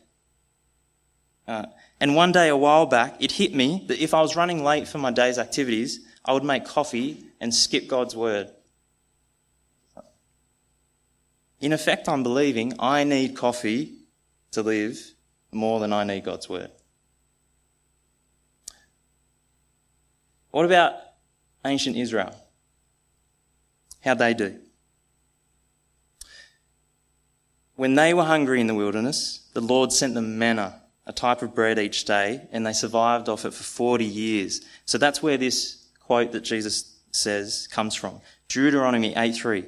Uh, 1.48 1.66
and 2.00 2.16
one 2.16 2.32
day, 2.32 2.50
a 2.50 2.58
while 2.58 2.88
back, 2.88 3.16
it 3.20 3.34
hit 3.34 3.54
me 3.54 3.86
that 3.88 4.02
if 4.02 4.14
I 4.14 4.22
was 4.22 4.36
running 4.36 4.64
late 4.64 4.88
for 4.88 4.98
my 4.98 5.12
day's 5.12 5.38
activities, 5.38 6.00
I 6.24 6.34
would 6.34 6.44
make 6.44 6.66
coffee 6.66 7.25
and 7.40 7.54
skip 7.54 7.88
God's 7.88 8.16
word. 8.16 8.51
In 11.60 11.74
effect, 11.74 12.10
I'm 12.10 12.24
believing 12.24 12.74
I 12.80 13.04
need 13.04 13.36
coffee 13.36 13.94
to 14.51 14.62
live 14.62 15.00
more 15.51 15.80
than 15.80 15.94
I 15.94 16.04
need 16.04 16.24
God's 16.24 16.50
word. 16.50 16.72
What 20.51 20.66
about 20.66 20.94
ancient 21.66 21.96
Israel? 21.96 22.36
How'd 24.04 24.20
they 24.20 24.34
do? 24.34 24.60
When 27.75 27.96
they 27.96 28.13
were 28.13 28.24
hungry 28.24 28.60
in 28.60 28.68
the 28.68 28.75
wilderness, 28.75 29.48
the 29.54 29.62
Lord 29.62 29.92
sent 29.92 30.13
them 30.13 30.38
manna, 30.38 30.82
a 31.06 31.13
type 31.13 31.42
of 31.42 31.56
bread 31.56 31.80
each 31.80 32.06
day, 32.06 32.48
and 32.51 32.66
they 32.66 32.74
survived 32.74 33.30
off 33.30 33.46
it 33.46 33.54
for 33.54 33.63
40 33.63 34.06
years. 34.06 34.62
So 34.86 34.98
that's 34.98 35.24
where 35.24 35.38
this 35.38 35.81
quote 36.12 36.34
that 36.34 36.41
Jesus 36.41 37.00
says 37.12 37.70
comes 37.72 37.96
from. 37.96 38.20
Deuteronomy 38.50 39.13
8:3. 39.15 39.65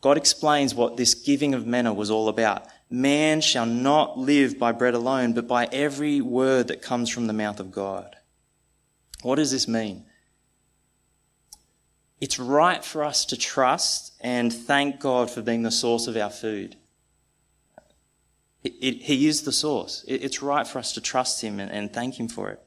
God 0.00 0.16
explains 0.16 0.74
what 0.74 0.96
this 0.96 1.14
giving 1.14 1.54
of 1.54 1.68
manna 1.68 1.94
was 1.94 2.10
all 2.10 2.28
about. 2.28 2.66
Man 2.90 3.40
shall 3.40 3.64
not 3.64 4.18
live 4.18 4.58
by 4.58 4.72
bread 4.72 4.94
alone, 4.94 5.34
but 5.34 5.46
by 5.46 5.66
every 5.66 6.20
word 6.20 6.66
that 6.66 6.82
comes 6.82 7.10
from 7.10 7.28
the 7.28 7.32
mouth 7.32 7.60
of 7.60 7.70
God. 7.70 8.16
What 9.22 9.36
does 9.36 9.52
this 9.52 9.68
mean? 9.68 10.04
It's 12.20 12.40
right 12.40 12.84
for 12.84 13.04
us 13.04 13.24
to 13.26 13.36
trust 13.36 14.14
and 14.20 14.52
thank 14.52 14.98
God 14.98 15.30
for 15.30 15.42
being 15.42 15.62
the 15.62 15.70
source 15.70 16.08
of 16.08 16.16
our 16.16 16.30
food. 16.30 16.74
It, 18.64 18.74
it, 18.80 19.02
he 19.02 19.28
is 19.28 19.42
the 19.42 19.52
source. 19.52 20.04
It, 20.08 20.24
it's 20.24 20.42
right 20.42 20.66
for 20.66 20.80
us 20.80 20.92
to 20.94 21.00
trust 21.00 21.40
Him 21.40 21.60
and, 21.60 21.70
and 21.70 21.92
thank 21.92 22.18
Him 22.18 22.26
for 22.26 22.50
it. 22.50 22.60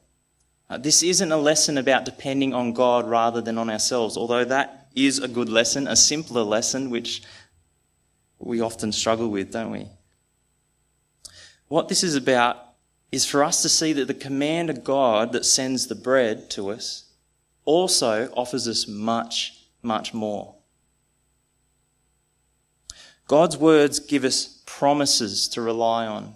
Uh, 0.68 0.78
this 0.78 1.02
isn't 1.02 1.30
a 1.30 1.36
lesson 1.36 1.78
about 1.78 2.04
depending 2.04 2.52
on 2.52 2.72
God 2.72 3.08
rather 3.08 3.40
than 3.40 3.56
on 3.58 3.70
ourselves, 3.70 4.16
although 4.16 4.44
that 4.44 4.88
is 4.96 5.18
a 5.18 5.28
good 5.28 5.48
lesson, 5.48 5.86
a 5.86 5.94
simpler 5.94 6.42
lesson, 6.42 6.90
which 6.90 7.22
we 8.38 8.60
often 8.60 8.90
struggle 8.92 9.28
with, 9.28 9.52
don't 9.52 9.70
we? 9.70 9.88
What 11.68 11.88
this 11.88 12.02
is 12.02 12.16
about 12.16 12.56
is 13.12 13.24
for 13.24 13.44
us 13.44 13.62
to 13.62 13.68
see 13.68 13.92
that 13.92 14.06
the 14.06 14.14
command 14.14 14.70
of 14.70 14.84
God 14.84 15.32
that 15.32 15.44
sends 15.44 15.86
the 15.86 15.94
bread 15.94 16.50
to 16.50 16.70
us 16.70 17.04
also 17.64 18.28
offers 18.36 18.66
us 18.66 18.88
much, 18.88 19.68
much 19.82 20.12
more. 20.12 20.56
God's 23.28 23.56
words 23.56 23.98
give 23.98 24.24
us 24.24 24.62
promises 24.66 25.48
to 25.48 25.60
rely 25.60 26.06
on, 26.06 26.34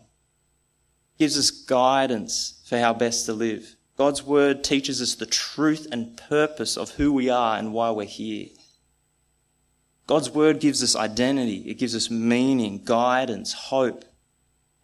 gives 1.19 1.39
us 1.39 1.51
guidance 1.51 2.63
for 2.67 2.79
how 2.79 2.93
best 2.93 3.27
to 3.27 3.33
live. 3.33 3.77
God's 4.01 4.23
word 4.23 4.65
teaches 4.65 5.03
us 5.03 5.15
the 5.15 5.27
truth 5.27 5.87
and 5.93 6.17
purpose 6.17 6.79
of 6.79 6.93
who 6.93 7.13
we 7.13 7.29
are 7.29 7.59
and 7.59 7.71
why 7.71 7.91
we're 7.91 8.07
here. 8.07 8.47
God's 10.07 10.31
word 10.31 10.59
gives 10.59 10.83
us 10.83 10.97
identity, 10.97 11.69
it 11.69 11.75
gives 11.75 11.95
us 11.95 12.11
meaning, 12.11 12.81
guidance, 12.83 13.53
hope, 13.53 14.07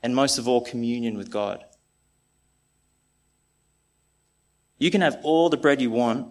and 0.02 0.14
most 0.14 0.36
of 0.36 0.46
all, 0.46 0.60
communion 0.60 1.16
with 1.16 1.30
God. 1.30 1.64
You 4.76 4.90
can 4.90 5.00
have 5.00 5.18
all 5.22 5.48
the 5.48 5.56
bread 5.56 5.80
you 5.80 5.90
want, 5.90 6.28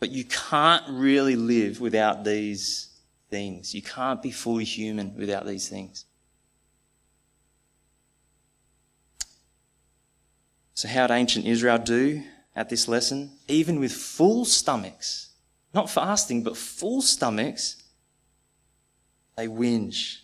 but 0.00 0.10
you 0.10 0.24
can't 0.24 0.84
really 0.88 1.36
live 1.36 1.82
without 1.82 2.24
these 2.24 2.98
things. 3.28 3.74
You 3.74 3.82
can't 3.82 4.22
be 4.22 4.30
fully 4.30 4.64
human 4.64 5.14
without 5.18 5.46
these 5.46 5.68
things. 5.68 6.06
So, 10.76 10.88
how 10.88 11.06
did 11.06 11.14
ancient 11.14 11.46
Israel 11.46 11.78
do 11.78 12.22
at 12.54 12.68
this 12.68 12.86
lesson? 12.86 13.32
Even 13.48 13.80
with 13.80 13.92
full 13.92 14.44
stomachs, 14.44 15.30
not 15.72 15.88
fasting, 15.88 16.42
but 16.42 16.54
full 16.54 17.00
stomachs, 17.00 17.82
they 19.38 19.46
whinge. 19.46 20.18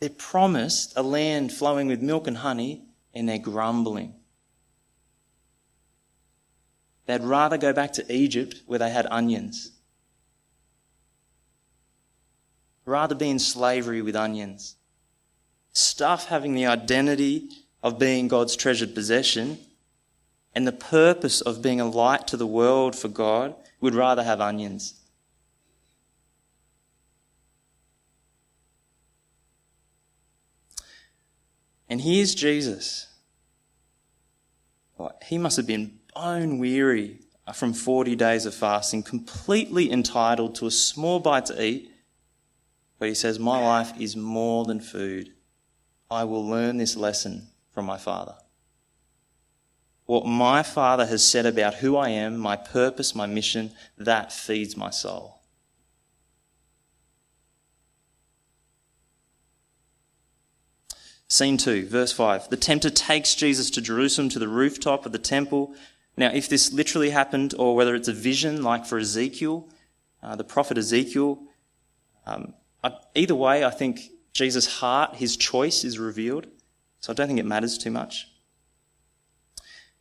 They're 0.00 0.10
promised 0.10 0.92
a 0.96 1.04
land 1.04 1.52
flowing 1.52 1.86
with 1.86 2.02
milk 2.02 2.26
and 2.26 2.38
honey, 2.38 2.82
and 3.14 3.28
they're 3.28 3.38
grumbling. 3.38 4.12
They'd 7.06 7.22
rather 7.22 7.58
go 7.58 7.72
back 7.72 7.92
to 7.92 8.12
Egypt 8.12 8.62
where 8.66 8.80
they 8.80 8.90
had 8.90 9.06
onions. 9.08 9.70
Rather 12.84 13.14
be 13.14 13.30
in 13.30 13.38
slavery 13.38 14.02
with 14.02 14.16
onions. 14.16 14.74
Stuff 15.72 16.26
having 16.26 16.54
the 16.54 16.66
identity 16.66 17.65
of 17.82 17.98
being 17.98 18.28
God's 18.28 18.56
treasured 18.56 18.94
possession 18.94 19.58
and 20.54 20.66
the 20.66 20.72
purpose 20.72 21.40
of 21.40 21.62
being 21.62 21.80
a 21.80 21.88
light 21.88 22.26
to 22.28 22.36
the 22.36 22.46
world 22.46 22.96
for 22.96 23.08
God 23.08 23.54
would 23.80 23.94
rather 23.94 24.22
have 24.22 24.40
onions. 24.40 24.94
And 31.88 32.00
here's 32.00 32.34
Jesus. 32.34 33.08
He 35.24 35.38
must 35.38 35.56
have 35.56 35.66
been 35.66 35.98
bone 36.14 36.58
weary 36.58 37.20
from 37.54 37.72
40 37.72 38.16
days 38.16 38.46
of 38.46 38.54
fasting, 38.54 39.02
completely 39.02 39.92
entitled 39.92 40.54
to 40.56 40.66
a 40.66 40.70
small 40.70 41.20
bite 41.20 41.46
to 41.46 41.62
eat. 41.62 41.92
But 42.98 43.08
he 43.08 43.14
says, 43.14 43.38
My 43.38 43.62
life 43.62 43.92
is 44.00 44.16
more 44.16 44.64
than 44.64 44.80
food. 44.80 45.34
I 46.10 46.24
will 46.24 46.44
learn 46.44 46.78
this 46.78 46.96
lesson 46.96 47.48
from 47.76 47.84
my 47.84 47.98
Father. 47.98 48.36
What 50.06 50.24
my 50.24 50.62
Father 50.62 51.04
has 51.04 51.22
said 51.22 51.44
about 51.44 51.74
who 51.74 51.94
I 51.94 52.08
am, 52.08 52.38
my 52.38 52.56
purpose, 52.56 53.14
my 53.14 53.26
mission, 53.26 53.72
that 53.98 54.32
feeds 54.32 54.78
my 54.78 54.88
soul. 54.88 55.42
Scene 61.28 61.58
2, 61.58 61.86
verse 61.86 62.12
5. 62.12 62.48
The 62.48 62.56
tempter 62.56 62.88
takes 62.88 63.34
Jesus 63.34 63.68
to 63.72 63.82
Jerusalem 63.82 64.30
to 64.30 64.38
the 64.38 64.48
rooftop 64.48 65.04
of 65.04 65.12
the 65.12 65.18
temple 65.18 65.74
now, 66.16 66.30
if 66.32 66.48
this 66.48 66.72
literally 66.72 67.10
happened, 67.10 67.52
or 67.58 67.76
whether 67.76 67.94
it's 67.94 68.08
a 68.08 68.12
vision 68.14 68.62
like 68.62 68.86
for 68.86 68.96
Ezekiel, 68.96 69.68
uh, 70.22 70.34
the 70.34 70.44
prophet 70.44 70.78
Ezekiel, 70.78 71.42
um, 72.24 72.54
either 73.14 73.34
way, 73.34 73.66
I 73.66 73.70
think 73.70 74.00
Jesus' 74.32 74.78
heart, 74.78 75.16
his 75.16 75.36
choice 75.36 75.84
is 75.84 75.98
revealed. 75.98 76.46
So 77.00 77.12
I 77.12 77.14
don't 77.14 77.26
think 77.26 77.38
it 77.38 77.46
matters 77.46 77.78
too 77.78 77.90
much. 77.90 78.28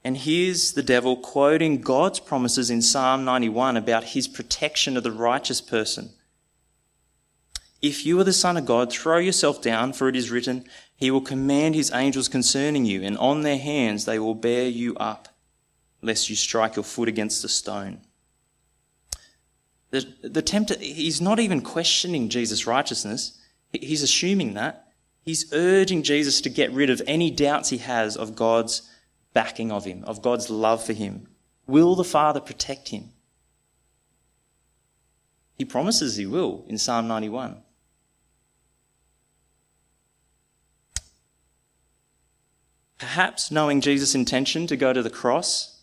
And 0.03 0.17
here's 0.17 0.73
the 0.73 0.83
devil 0.83 1.17
quoting 1.17 1.81
God's 1.81 2.19
promises 2.19 2.69
in 2.69 2.81
Psalm 2.81 3.25
91 3.25 3.75
about 3.77 4.03
his 4.03 4.27
protection 4.27 4.97
of 4.97 5.03
the 5.03 5.11
righteous 5.11 5.61
person. 5.61 6.11
If 7.81 8.05
you 8.05 8.19
are 8.19 8.23
the 8.23 8.33
Son 8.33 8.57
of 8.57 8.65
God, 8.65 8.91
throw 8.91 9.17
yourself 9.17 9.61
down, 9.61 9.93
for 9.93 10.07
it 10.07 10.15
is 10.15 10.31
written, 10.31 10.65
He 10.95 11.11
will 11.11 11.21
command 11.21 11.75
His 11.75 11.91
angels 11.91 12.27
concerning 12.27 12.85
you, 12.85 13.03
and 13.03 13.17
on 13.17 13.41
their 13.41 13.59
hands 13.59 14.05
they 14.05 14.17
will 14.17 14.33
bear 14.33 14.67
you 14.67 14.95
up 14.95 15.27
lest 16.01 16.29
you 16.29 16.35
strike 16.35 16.75
your 16.75 16.83
foot 16.83 17.09
against 17.09 17.43
a 17.43 17.49
stone. 17.49 18.01
The, 19.91 20.05
the 20.23 20.41
tempter, 20.41 20.75
he's 20.79 21.21
not 21.21 21.39
even 21.39 21.61
questioning 21.61 22.29
Jesus' 22.29 22.67
righteousness. 22.67 23.39
He's 23.71 24.03
assuming 24.03 24.53
that. 24.55 24.84
He's 25.25 25.51
urging 25.51 26.03
Jesus 26.03 26.39
to 26.41 26.49
get 26.49 26.71
rid 26.71 26.91
of 26.91 27.01
any 27.07 27.31
doubts 27.31 27.69
he 27.69 27.79
has 27.79 28.15
of 28.15 28.35
God's 28.35 28.89
backing 29.33 29.71
of 29.71 29.83
him, 29.83 30.03
of 30.05 30.21
God's 30.21 30.49
love 30.49 30.83
for 30.83 30.93
him. 30.93 31.27
Will 31.65 31.95
the 31.95 32.03
Father 32.03 32.39
protect 32.39 32.89
him? 32.89 33.09
He 35.57 35.65
promises 35.65 36.15
he 36.15 36.27
will 36.27 36.63
in 36.67 36.77
Psalm 36.77 37.07
91. 37.07 37.57
Perhaps 42.97 43.51
knowing 43.51 43.81
Jesus' 43.81 44.15
intention 44.15 44.67
to 44.67 44.77
go 44.77 44.93
to 44.93 45.03
the 45.03 45.09
cross, 45.09 45.75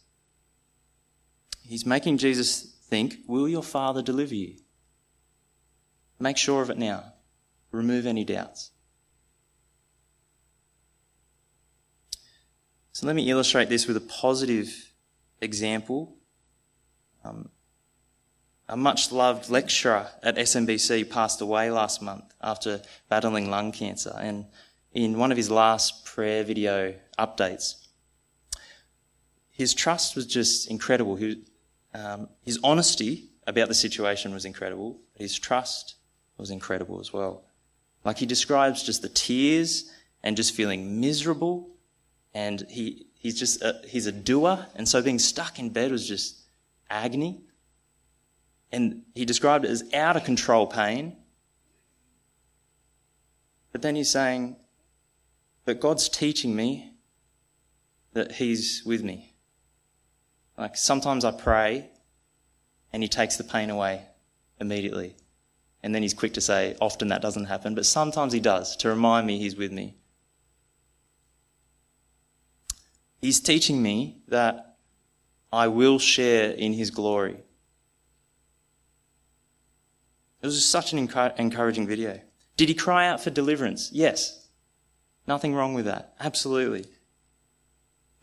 He's 1.73 1.87
making 1.87 2.19
Jesus 2.19 2.63
think, 2.63 3.19
Will 3.27 3.49
your 3.49 3.63
Father 3.63 4.03
deliver 4.03 4.35
you? 4.35 4.57
Make 6.19 6.37
sure 6.37 6.61
of 6.61 6.69
it 6.69 6.77
now. 6.77 7.15
Remove 7.71 8.07
any 8.07 8.25
doubts. 8.25 8.72
So 12.93 13.07
let 13.07 13.17
me 13.17 13.31
illustrate 13.31 13.71
this 13.71 13.87
with 13.87 13.97
a 13.97 14.01
positive 14.01 14.93
example. 15.41 16.15
Um, 17.25 17.49
a 18.69 18.77
much 18.77 19.11
loved 19.11 19.49
lecturer 19.49 20.09
at 20.23 20.37
SMBC 20.37 21.09
passed 21.09 21.41
away 21.41 21.71
last 21.71 22.03
month 22.03 22.25
after 22.43 22.83
battling 23.09 23.51
lung 23.51 23.73
cancer. 23.73 24.15
And 24.19 24.45
in 24.93 25.19
one 25.19 25.31
of 25.31 25.39
his 25.39 25.51
last 25.51 26.05
prayer 26.05 26.45
video 26.45 26.95
updates, 27.19 27.87
his 29.51 29.73
trust 29.73 30.15
was 30.15 30.27
just 30.27 30.71
incredible. 30.71 31.17
He, 31.17 31.45
um, 31.95 32.29
his 32.43 32.59
honesty 32.63 33.31
about 33.47 33.69
the 33.69 33.75
situation 33.75 34.35
was 34.35 34.45
incredible. 34.45 35.01
His 35.15 35.39
trust 35.39 35.97
was 36.37 36.51
incredible 36.51 37.01
as 37.01 37.13
well. 37.13 37.45
Like 38.05 38.19
he 38.19 38.27
describes 38.27 38.83
just 38.83 39.01
the 39.01 39.09
tears 39.09 39.91
and 40.23 40.37
just 40.37 40.55
feeling 40.55 41.01
miserable, 41.01 41.72
and 42.35 42.67
he 42.69 43.07
he's 43.15 43.39
just 43.39 43.63
a, 43.63 43.81
he's 43.87 44.07
a 44.07 44.13
doer, 44.13 44.67
and 44.75 44.89
so 44.89 45.03
being 45.03 45.19
stuck 45.19 45.59
in 45.59 45.71
bed 45.71 45.91
was 45.91 46.07
just 46.07 46.43
agony. 46.91 47.41
And 48.71 49.03
he 49.15 49.25
described 49.25 49.65
it 49.65 49.71
as 49.71 49.85
out 49.93 50.17
of 50.17 50.25
control 50.25 50.67
pain. 50.67 51.17
But 53.71 53.83
then 53.83 53.97
he's 53.97 54.11
saying, 54.11 54.57
"But 55.65 55.81
God's 55.81 56.09
teaching 56.09 56.57
me 56.57 56.95
that 58.13 58.33
He's 58.33 58.83
with 58.85 59.03
me." 59.03 59.35
Like 60.57 60.77
sometimes 60.77 61.25
I 61.25 61.33
pray 61.33 61.91
and 62.93 63.03
he 63.03 63.09
takes 63.09 63.37
the 63.37 63.45
pain 63.45 63.71
away 63.71 64.03
immediately. 64.61 65.17
And 65.83 65.95
then 65.95 66.03
he's 66.03 66.15
quick 66.15 66.35
to 66.35 66.41
say, 66.41 66.77
often 66.81 67.09
that 67.09 67.23
doesn't 67.23 67.47
happen, 67.47 67.75
but 67.75 67.87
sometimes 67.87 68.33
he 68.33 68.41
does 68.41 68.77
to 68.77 68.89
remind 68.89 69.27
me 69.27 69.39
he's 69.39 69.57
with 69.57 69.73
me. 69.73 69.97
He's 73.23 73.41
teaching 73.41 73.81
me 73.81 74.19
that 74.29 74.77
I 75.53 75.69
will 75.69 75.99
share 75.99 76.51
in 76.51 76.75
his 76.75 76.91
glory. 76.91 77.39
It 80.43 80.47
was 80.47 80.65
such 80.65 80.93
an 80.93 80.99
encouraging 80.99 81.87
video. 81.87 82.21
Did 82.57 82.69
he 82.69 82.75
cry 82.75 83.07
out 83.07 83.23
for 83.23 83.31
deliverance? 83.31 83.91
Yes. 83.93 84.49
Nothing 85.27 85.55
wrong 85.55 85.73
with 85.73 85.85
that. 85.85 86.15
Absolutely. 86.19 86.87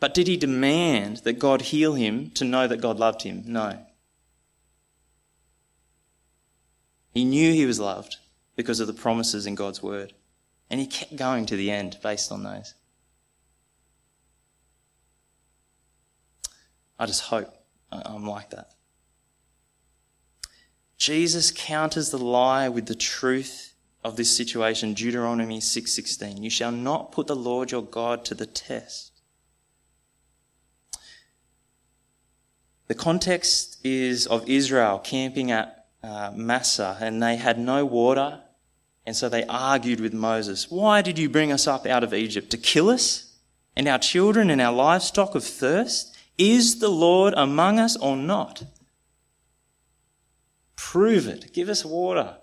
But 0.02 0.14
did 0.14 0.28
he 0.28 0.36
demand 0.36 1.18
that 1.24 1.40
God 1.40 1.62
heal 1.62 1.94
him 1.94 2.32
to 2.32 2.44
know 2.44 2.68
that 2.68 2.82
God 2.82 3.00
loved 3.00 3.22
him? 3.24 3.44
No. 3.46 3.80
He 7.14 7.24
knew 7.24 7.54
he 7.54 7.66
was 7.66 7.80
loved 7.80 8.18
because 8.58 8.82
of 8.82 8.88
the 8.88 8.94
promises 8.94 9.46
in 9.46 9.56
God's 9.56 9.82
word. 9.82 10.14
And 10.70 10.80
he 10.80 10.88
kept 10.88 11.16
going 11.16 11.46
to 11.46 11.56
the 11.56 11.72
end 11.72 11.98
based 12.04 12.32
on 12.32 12.44
those. 12.44 12.74
I 17.00 17.06
just 17.06 17.24
hope 17.24 17.48
I'm 17.92 18.26
like 18.26 18.50
that. 18.52 18.72
Jesus 20.98 21.50
counters 21.52 22.10
the 22.10 22.18
lie 22.18 22.68
with 22.68 22.88
the 22.88 22.96
truth 22.96 23.74
of 24.04 24.18
this 24.18 24.36
situation, 24.36 24.94
Deuteronomy 24.94 25.60
6:16. 25.60 26.44
You 26.44 26.50
shall 26.50 26.72
not 26.72 27.12
put 27.12 27.28
the 27.28 27.36
Lord 27.36 27.72
your 27.72 27.84
God 27.84 28.26
to 28.26 28.36
the 28.36 28.46
test. 28.46 29.12
The 32.88 32.96
context 32.96 33.78
is 33.84 34.28
of 34.28 34.50
Israel 34.50 35.00
camping 35.00 35.52
at 35.52 35.88
uh, 36.04 36.32
Massah, 36.36 36.98
and 37.00 37.22
they 37.22 37.36
had 37.38 37.60
no 37.60 37.86
water, 37.86 38.42
and 39.06 39.16
so 39.16 39.30
they 39.30 39.46
argued 39.46 40.00
with 40.00 40.14
Moses. 40.14 40.70
Why 40.70 41.02
did 41.02 41.18
you 41.18 41.30
bring 41.30 41.52
us 41.52 41.68
up 41.68 41.86
out 41.86 42.04
of 42.04 42.14
Egypt? 42.14 42.50
To 42.52 42.58
kill 42.58 42.90
us 42.90 43.38
and 43.76 43.88
our 43.88 44.00
children 44.00 44.50
and 44.50 44.60
our 44.60 44.74
livestock 44.74 45.36
of 45.36 45.44
thirst? 45.44 46.18
Is 46.40 46.80
the 46.80 46.90
Lord 46.90 47.34
among 47.36 47.80
us 47.80 47.98
or 47.98 48.16
not? 48.16 48.64
Prove 50.78 51.28
it. 51.28 51.54
Give 51.54 51.68
us 51.68 51.84
water. 51.84 52.38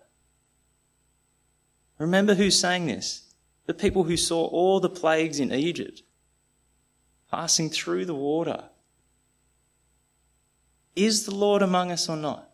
Remember 1.98 2.34
who's 2.34 2.60
saying 2.60 2.86
this? 2.86 3.34
The 3.64 3.72
people 3.72 4.04
who 4.04 4.18
saw 4.18 4.44
all 4.48 4.80
the 4.80 4.90
plagues 4.90 5.40
in 5.40 5.50
Egypt 5.50 6.02
passing 7.30 7.70
through 7.70 8.04
the 8.04 8.14
water. 8.14 8.64
Is 10.94 11.24
the 11.24 11.34
Lord 11.34 11.62
among 11.62 11.90
us 11.90 12.06
or 12.06 12.16
not? 12.16 12.50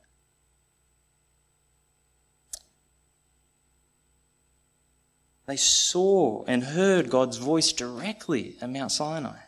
They 5.47 5.57
saw 5.57 6.45
and 6.47 6.63
heard 6.63 7.11
God's 7.11 7.39
voice 7.39 7.73
directly 7.73 8.57
at 8.61 8.71
Mount 8.71 8.93
Sinai. 8.93 9.39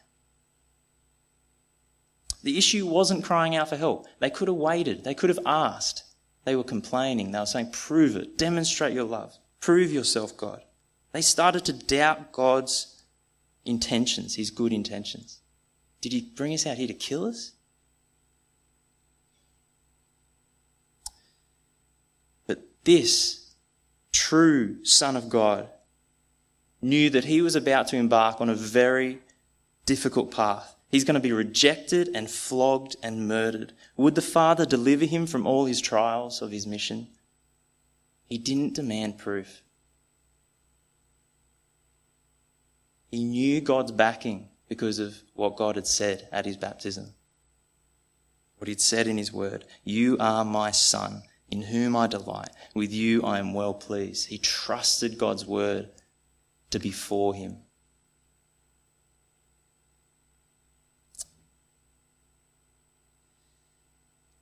The 2.44 2.58
issue 2.58 2.86
wasn't 2.86 3.24
crying 3.24 3.56
out 3.56 3.70
for 3.70 3.76
help. 3.76 4.06
They 4.20 4.28
could 4.28 4.48
have 4.48 4.56
waited, 4.56 5.02
they 5.02 5.14
could 5.14 5.30
have 5.30 5.40
asked. 5.44 6.04
They 6.44 6.54
were 6.54 6.62
complaining. 6.62 7.30
They 7.30 7.38
were 7.38 7.46
saying, 7.46 7.70
Prove 7.72 8.16
it, 8.16 8.36
demonstrate 8.36 8.92
your 8.92 9.04
love, 9.04 9.36
prove 9.60 9.90
yourself, 9.90 10.36
God. 10.36 10.62
They 11.12 11.22
started 11.22 11.64
to 11.64 11.72
doubt 11.72 12.32
God's 12.32 13.02
intentions, 13.64 14.34
his 14.34 14.50
good 14.50 14.72
intentions. 14.72 15.40
Did 16.02 16.12
he 16.12 16.20
bring 16.20 16.52
us 16.52 16.66
out 16.66 16.76
here 16.76 16.86
to 16.86 16.92
kill 16.92 17.24
us? 17.24 17.52
But 22.46 22.62
this 22.84 23.54
true 24.12 24.84
Son 24.84 25.16
of 25.16 25.30
God 25.30 25.68
knew 26.82 27.08
that 27.08 27.24
he 27.24 27.40
was 27.40 27.56
about 27.56 27.88
to 27.88 27.96
embark 27.96 28.42
on 28.42 28.50
a 28.50 28.54
very 28.54 29.20
difficult 29.86 30.30
path. 30.30 30.73
He's 30.94 31.02
going 31.02 31.14
to 31.14 31.20
be 31.20 31.32
rejected 31.32 32.10
and 32.14 32.30
flogged 32.30 32.94
and 33.02 33.26
murdered. 33.26 33.72
Would 33.96 34.14
the 34.14 34.22
Father 34.22 34.64
deliver 34.64 35.06
him 35.06 35.26
from 35.26 35.44
all 35.44 35.64
his 35.64 35.80
trials 35.80 36.40
of 36.40 36.52
his 36.52 36.68
mission? 36.68 37.08
He 38.26 38.38
didn't 38.38 38.74
demand 38.74 39.18
proof. 39.18 39.62
He 43.10 43.24
knew 43.24 43.60
God's 43.60 43.90
backing 43.90 44.50
because 44.68 45.00
of 45.00 45.20
what 45.34 45.56
God 45.56 45.74
had 45.74 45.88
said 45.88 46.28
at 46.30 46.46
his 46.46 46.56
baptism. 46.56 47.14
What 48.58 48.68
he'd 48.68 48.80
said 48.80 49.08
in 49.08 49.18
his 49.18 49.32
word 49.32 49.64
You 49.82 50.16
are 50.20 50.44
my 50.44 50.70
son, 50.70 51.24
in 51.50 51.62
whom 51.62 51.96
I 51.96 52.06
delight. 52.06 52.50
With 52.72 52.92
you 52.92 53.24
I 53.24 53.40
am 53.40 53.52
well 53.52 53.74
pleased. 53.74 54.28
He 54.28 54.38
trusted 54.38 55.18
God's 55.18 55.44
word 55.44 55.90
to 56.70 56.78
be 56.78 56.92
for 56.92 57.34
him. 57.34 57.63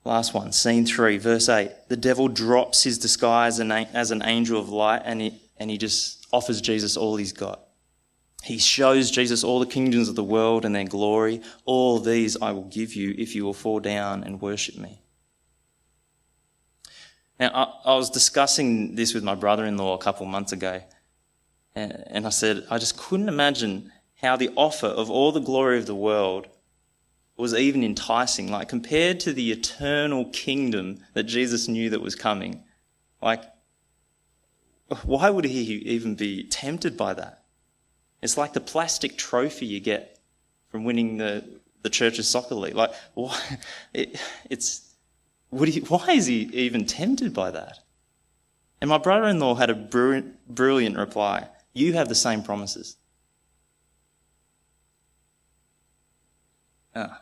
Last 0.05 0.33
one, 0.33 0.51
scene 0.51 0.85
three, 0.85 1.17
verse 1.17 1.47
8. 1.47 1.71
The 1.87 1.95
devil 1.95 2.27
drops 2.27 2.83
his 2.83 2.97
disguise 2.97 3.59
as 3.59 4.11
an 4.11 4.23
angel 4.23 4.59
of 4.59 4.69
light 4.69 5.01
and 5.05 5.21
he, 5.21 5.41
and 5.57 5.69
he 5.69 5.77
just 5.77 6.27
offers 6.33 6.59
Jesus 6.59 6.97
all 6.97 7.15
he's 7.15 7.31
got. 7.31 7.61
He 8.43 8.57
shows 8.57 9.09
Jesus 9.09 9.41
all 9.45 9.61
the 9.61 9.65
kingdoms 9.65 10.09
of 10.09 10.15
the 10.15 10.23
world 10.23 10.65
and 10.65 10.75
their 10.75 10.83
glory. 10.83 11.41
All 11.63 11.99
these 11.99 12.35
I 12.41 12.51
will 12.51 12.65
give 12.65 12.93
you 12.93 13.15
if 13.17 13.33
you 13.35 13.45
will 13.45 13.53
fall 13.53 13.79
down 13.79 14.25
and 14.25 14.41
worship 14.41 14.77
me. 14.77 14.99
Now, 17.39 17.51
I, 17.53 17.91
I 17.91 17.95
was 17.95 18.09
discussing 18.09 18.95
this 18.95 19.13
with 19.13 19.23
my 19.23 19.35
brother 19.35 19.65
in 19.65 19.77
law 19.77 19.95
a 19.95 19.99
couple 19.99 20.25
months 20.25 20.51
ago, 20.51 20.81
and, 21.73 22.03
and 22.07 22.27
I 22.27 22.29
said, 22.29 22.65
I 22.69 22.77
just 22.77 22.97
couldn't 22.97 23.29
imagine 23.29 23.91
how 24.21 24.35
the 24.35 24.51
offer 24.55 24.87
of 24.87 25.09
all 25.09 25.31
the 25.31 25.39
glory 25.39 25.77
of 25.77 25.85
the 25.85 25.95
world 25.95 26.47
was 27.37 27.53
even 27.53 27.83
enticing. 27.83 28.51
Like, 28.51 28.69
compared 28.69 29.19
to 29.21 29.33
the 29.33 29.51
eternal 29.51 30.25
kingdom 30.25 30.99
that 31.13 31.23
Jesus 31.23 31.67
knew 31.67 31.89
that 31.89 32.01
was 32.01 32.15
coming, 32.15 32.63
like, 33.21 33.43
why 35.03 35.29
would 35.29 35.45
he 35.45 35.61
even 35.61 36.15
be 36.15 36.43
tempted 36.43 36.95
by 36.97 37.13
that? 37.15 37.43
It's 38.21 38.37
like 38.37 38.53
the 38.53 38.61
plastic 38.61 39.17
trophy 39.17 39.65
you 39.65 39.79
get 39.79 40.19
from 40.69 40.83
winning 40.83 41.17
the, 41.17 41.43
the 41.81 41.89
church's 41.89 42.29
soccer 42.29 42.55
league. 42.55 42.75
Like, 42.75 42.91
why, 43.13 43.39
it, 43.93 44.19
it's, 44.49 44.93
he, 45.51 45.79
why 45.81 46.11
is 46.11 46.27
he 46.27 46.49
even 46.53 46.85
tempted 46.85 47.33
by 47.33 47.51
that? 47.51 47.79
And 48.81 48.89
my 48.89 48.97
brother 48.97 49.27
in 49.27 49.39
law 49.39 49.55
had 49.55 49.69
a 49.69 49.75
brilliant, 49.75 50.47
brilliant 50.47 50.97
reply. 50.97 51.47
You 51.73 51.93
have 51.93 52.09
the 52.09 52.15
same 52.15 52.43
promises. 52.43 52.97
Ah. 56.95 57.21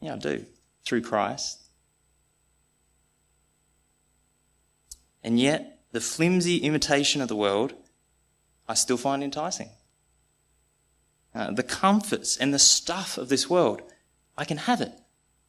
Yeah, 0.00 0.14
I 0.14 0.18
do. 0.18 0.46
Through 0.84 1.02
Christ. 1.02 1.60
And 5.22 5.38
yet, 5.38 5.80
the 5.92 6.00
flimsy 6.00 6.58
imitation 6.58 7.20
of 7.20 7.28
the 7.28 7.36
world, 7.36 7.74
I 8.68 8.74
still 8.74 8.96
find 8.96 9.22
enticing. 9.22 9.70
Uh, 11.34 11.52
the 11.52 11.62
comforts 11.62 12.36
and 12.36 12.52
the 12.52 12.58
stuff 12.58 13.16
of 13.16 13.28
this 13.28 13.48
world, 13.48 13.82
I 14.36 14.44
can 14.44 14.58
have 14.58 14.80
it. 14.80 14.92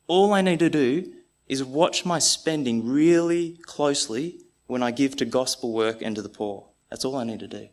All 0.08 0.34
I 0.34 0.42
need 0.42 0.60
to 0.60 0.70
do 0.70 1.14
is 1.48 1.64
watch 1.64 2.06
my 2.06 2.20
spending 2.20 2.88
really 2.88 3.58
closely 3.64 4.42
when 4.68 4.84
I 4.84 4.92
give 4.92 5.16
to 5.18 5.26
gospel 5.26 5.74
work 5.74 6.02
and 6.02 6.16
to 6.16 6.22
the 6.22 6.30
poor. 6.30 6.70
That's 6.90 7.04
all 7.04 7.16
I 7.16 7.24
need 7.24 7.40
to 7.40 7.48
do. 7.48 7.70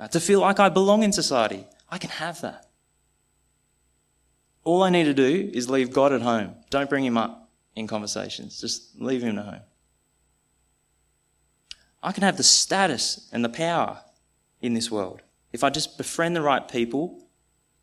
Uh, 0.00 0.08
to 0.08 0.18
feel 0.18 0.40
like 0.40 0.58
I 0.58 0.70
belong 0.70 1.02
in 1.02 1.12
society, 1.12 1.66
I 1.90 1.98
can 1.98 2.08
have 2.08 2.40
that. 2.40 2.66
All 4.64 4.82
I 4.82 4.88
need 4.88 5.04
to 5.04 5.14
do 5.14 5.50
is 5.52 5.68
leave 5.68 5.92
God 5.92 6.12
at 6.12 6.22
home. 6.22 6.54
Don't 6.70 6.88
bring 6.88 7.04
him 7.04 7.18
up 7.18 7.50
in 7.76 7.86
conversations. 7.86 8.58
Just 8.58 8.98
leave 8.98 9.22
him 9.22 9.38
at 9.38 9.44
home. 9.44 9.60
I 12.02 12.12
can 12.12 12.22
have 12.22 12.38
the 12.38 12.42
status 12.42 13.28
and 13.30 13.44
the 13.44 13.50
power 13.50 14.00
in 14.62 14.72
this 14.72 14.90
world. 14.90 15.20
If 15.52 15.62
I 15.62 15.68
just 15.68 15.98
befriend 15.98 16.34
the 16.34 16.40
right 16.40 16.66
people, 16.66 17.26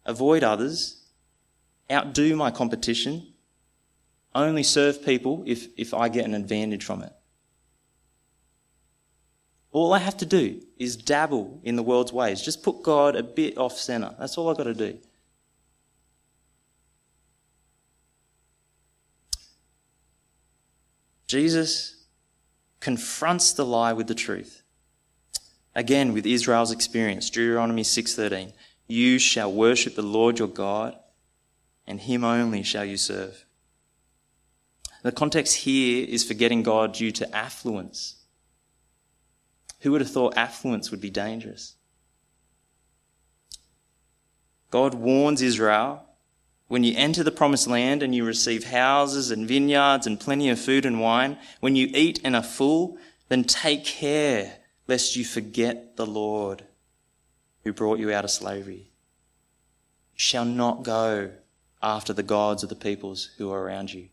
avoid 0.03 0.43
others, 0.43 1.03
outdo 1.91 2.35
my 2.35 2.49
competition, 2.49 3.33
only 4.33 4.63
serve 4.63 5.05
people 5.05 5.43
if, 5.45 5.67
if 5.77 5.93
I 5.93 6.09
get 6.09 6.25
an 6.25 6.33
advantage 6.33 6.83
from 6.83 7.03
it. 7.03 7.13
All 9.77 9.93
I 9.93 9.99
have 9.99 10.17
to 10.17 10.25
do 10.25 10.59
is 10.77 10.97
dabble 10.97 11.61
in 11.61 11.75
the 11.75 11.83
world's 11.83 12.11
ways. 12.11 12.41
Just 12.41 12.63
put 12.63 12.81
God 12.81 13.15
a 13.15 13.21
bit 13.21 13.59
off 13.59 13.77
center. 13.77 14.15
That's 14.17 14.35
all 14.35 14.49
I've 14.49 14.57
got 14.57 14.63
to 14.63 14.73
do. 14.73 14.97
Jesus 21.27 22.07
confronts 22.79 23.53
the 23.53 23.67
lie 23.67 23.93
with 23.93 24.07
the 24.07 24.15
truth. 24.15 24.63
Again, 25.75 26.11
with 26.11 26.25
Israel's 26.25 26.71
experience, 26.71 27.29
Deuteronomy 27.29 27.83
6:13, 27.83 28.53
"You 28.87 29.19
shall 29.19 29.53
worship 29.53 29.93
the 29.93 30.01
Lord 30.01 30.39
your 30.39 30.47
God, 30.47 30.97
and 31.85 32.01
him 32.01 32.23
only 32.23 32.63
shall 32.63 32.83
you 32.83 32.97
serve." 32.97 33.45
The 35.03 35.11
context 35.11 35.57
here 35.57 36.03
is 36.03 36.23
forgetting 36.23 36.63
God 36.63 36.95
due 36.95 37.11
to 37.11 37.35
affluence. 37.35 38.15
Who 39.79 39.91
would 39.91 40.01
have 40.01 40.11
thought 40.11 40.37
affluence 40.37 40.91
would 40.91 41.01
be 41.01 41.09
dangerous? 41.09 41.75
God 44.69 44.93
warns 44.93 45.41
Israel 45.41 46.07
when 46.67 46.83
you 46.83 46.93
enter 46.97 47.23
the 47.23 47.31
promised 47.31 47.67
land 47.67 48.03
and 48.03 48.13
you 48.13 48.25
receive 48.25 48.65
houses 48.65 49.31
and 49.31 49.47
vineyards 49.47 50.05
and 50.05 50.19
plenty 50.19 50.49
of 50.49 50.59
food 50.59 50.85
and 50.85 50.99
wine, 50.99 51.37
when 51.61 51.75
you 51.75 51.89
eat 51.93 52.19
and 52.23 52.35
are 52.35 52.43
full, 52.43 52.97
then 53.29 53.43
take 53.43 53.85
care 53.85 54.57
lest 54.87 55.15
you 55.15 55.23
forget 55.23 55.95
the 55.95 56.05
Lord 56.05 56.65
who 57.63 57.71
brought 57.71 57.99
you 57.99 58.11
out 58.11 58.25
of 58.25 58.31
slavery. 58.31 58.91
You 60.13 60.19
shall 60.19 60.45
not 60.45 60.83
go 60.83 61.31
after 61.81 62.11
the 62.11 62.23
gods 62.23 62.63
of 62.63 62.69
the 62.69 62.75
peoples 62.75 63.29
who 63.37 63.51
are 63.51 63.61
around 63.61 63.93
you. 63.93 64.09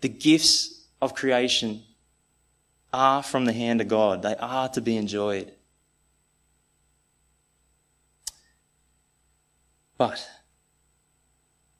The 0.00 0.08
gifts 0.08 0.86
of 1.00 1.14
creation 1.14 1.84
are 2.92 3.22
from 3.22 3.44
the 3.44 3.52
hand 3.52 3.80
of 3.80 3.88
God, 3.88 4.22
they 4.22 4.36
are 4.36 4.68
to 4.70 4.80
be 4.80 4.96
enjoyed. 4.96 5.52
But 9.96 10.28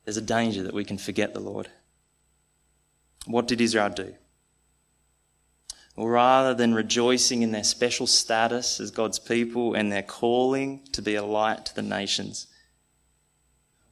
there's 0.04 0.16
a 0.16 0.22
danger 0.22 0.62
that 0.64 0.74
we 0.74 0.84
can 0.84 0.98
forget 0.98 1.34
the 1.34 1.40
Lord. 1.40 1.68
What 3.26 3.46
did 3.46 3.60
Israel 3.60 3.90
do? 3.90 4.14
Well, 5.96 6.08
rather 6.08 6.54
than 6.54 6.74
rejoicing 6.74 7.42
in 7.42 7.52
their 7.52 7.64
special 7.64 8.06
status 8.06 8.80
as 8.80 8.90
God's 8.90 9.18
people 9.18 9.74
and 9.74 9.90
their 9.90 10.02
calling 10.02 10.82
to 10.92 11.02
be 11.02 11.14
a 11.14 11.24
light 11.24 11.66
to 11.66 11.74
the 11.74 11.82
nations, 11.82 12.46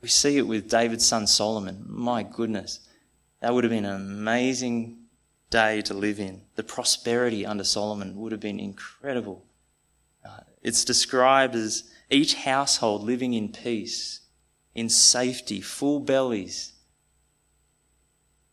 we 0.00 0.08
see 0.08 0.38
it 0.38 0.46
with 0.46 0.70
David's 0.70 1.06
son 1.06 1.26
Solomon. 1.26 1.84
My 1.86 2.22
goodness, 2.22 2.80
that 3.40 3.52
would 3.52 3.64
have 3.64 3.72
been 3.72 3.84
an 3.84 3.96
amazing 3.96 5.05
day 5.50 5.82
to 5.82 5.94
live 5.94 6.18
in. 6.18 6.42
The 6.56 6.62
prosperity 6.62 7.46
under 7.46 7.64
Solomon 7.64 8.16
would 8.16 8.32
have 8.32 8.40
been 8.40 8.60
incredible. 8.60 9.44
Uh, 10.24 10.40
it's 10.62 10.84
described 10.84 11.54
as 11.54 11.90
each 12.10 12.34
household 12.34 13.02
living 13.02 13.34
in 13.34 13.50
peace, 13.50 14.20
in 14.74 14.88
safety, 14.88 15.60
full 15.60 16.00
bellies. 16.00 16.72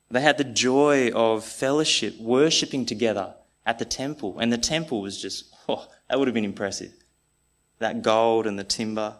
They 0.10 0.21
had 0.21 0.38
the 0.38 0.43
joy 0.43 1.12
of 1.12 1.43
fellowship, 1.43 2.19
worshipping 2.19 2.86
together 2.86 3.34
at 3.65 3.79
the 3.79 3.86
temple. 3.86 4.38
And 4.39 4.53
the 4.53 4.58
temple 4.58 5.01
was 5.01 5.19
just, 5.19 5.45
oh, 5.67 5.88
that 6.08 6.19
would 6.19 6.27
have 6.27 6.36
been 6.36 6.45
impressive. 6.45 6.93
That 7.79 8.03
gold 8.03 8.45
and 8.45 8.58
the 8.60 8.63
timber. 8.63 9.15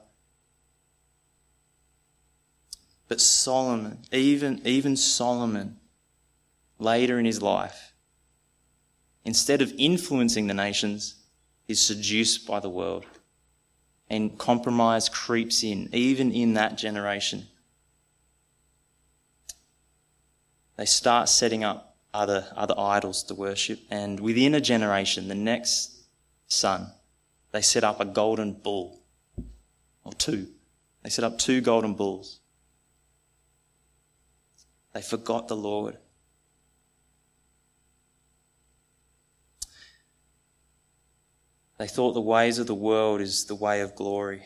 But 3.08 3.20
Solomon, 3.22 4.00
even, 4.12 4.62
even 4.66 4.96
Solomon, 4.96 5.80
later 6.80 7.20
in 7.20 7.26
his 7.26 7.42
life, 7.42 7.94
instead 9.26 9.62
of 9.62 9.74
influencing 9.78 10.48
the 10.48 10.54
nations, 10.54 11.16
is 11.68 11.80
seduced 11.80 12.46
by 12.46 12.60
the 12.60 12.70
world. 12.70 13.06
And 14.10 14.38
compromise 14.38 15.10
creeps 15.10 15.64
in, 15.64 15.90
even 15.94 16.32
in 16.32 16.54
that 16.56 16.78
generation. 16.78 17.48
They 20.76 20.86
start 20.86 21.30
setting 21.30 21.64
up 21.64 21.96
other, 22.14 22.48
other 22.56 22.76
idols 22.78 23.24
to 23.24 23.36
worship, 23.36 23.80
and 23.90 24.20
within 24.20 24.54
a 24.54 24.62
generation, 24.62 25.28
the 25.28 25.36
next 25.36 26.04
son, 26.48 26.92
they 27.52 27.62
set 27.62 27.84
up 27.84 28.00
a 28.00 28.06
golden 28.06 28.54
bull, 28.54 29.00
or 30.04 30.14
two. 30.14 30.48
They 31.04 31.10
set 31.10 31.24
up 31.24 31.38
two 31.38 31.62
golden 31.62 31.94
bulls. 31.94 32.40
They 34.94 35.02
forgot 35.02 35.48
the 35.48 35.56
Lord. 35.56 35.98
They 41.78 41.88
thought 41.88 42.14
the 42.14 42.22
ways 42.22 42.60
of 42.60 42.68
the 42.68 42.76
world 42.76 43.22
is 43.22 43.46
the 43.46 43.56
way 43.56 43.82
of 43.82 43.96
glory. 43.96 44.44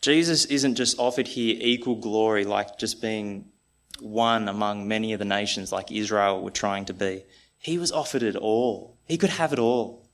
Jesus 0.00 0.44
isn't 0.46 0.74
just 0.74 0.98
offered 0.98 1.28
here 1.28 1.56
equal 1.60 1.94
glory, 1.94 2.44
like 2.44 2.78
just 2.78 3.00
being 3.00 3.52
one 4.00 4.48
among 4.48 4.88
many 4.88 5.12
of 5.12 5.20
the 5.20 5.24
nations, 5.24 5.70
like 5.70 5.92
Israel 5.92 6.42
were 6.42 6.50
trying 6.50 6.84
to 6.86 6.94
be. 6.94 7.24
He 7.56 7.78
was 7.78 7.92
offered 7.92 8.24
it 8.24 8.34
all. 8.34 8.98
He 9.06 9.16
could 9.16 9.30
have 9.30 9.52
it 9.52 9.60
all. 9.60 10.08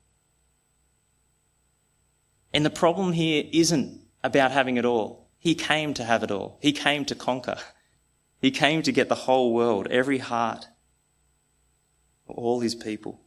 And 2.52 2.64
the 2.64 2.70
problem 2.70 3.12
here 3.12 3.44
isn't 3.52 4.02
about 4.22 4.50
having 4.50 4.76
it 4.76 4.84
all. 4.84 5.28
He 5.38 5.54
came 5.54 5.94
to 5.94 6.04
have 6.04 6.22
it 6.22 6.30
all. 6.30 6.58
He 6.60 6.72
came 6.72 7.06
to 7.06 7.14
conquer. 7.14 7.56
He 8.40 8.50
came 8.50 8.82
to 8.82 8.92
get 8.92 9.08
the 9.08 9.14
whole 9.14 9.54
world, 9.54 9.88
every 9.90 10.18
heart, 10.18 10.66
all 12.26 12.60
his 12.60 12.74
people. 12.74 13.20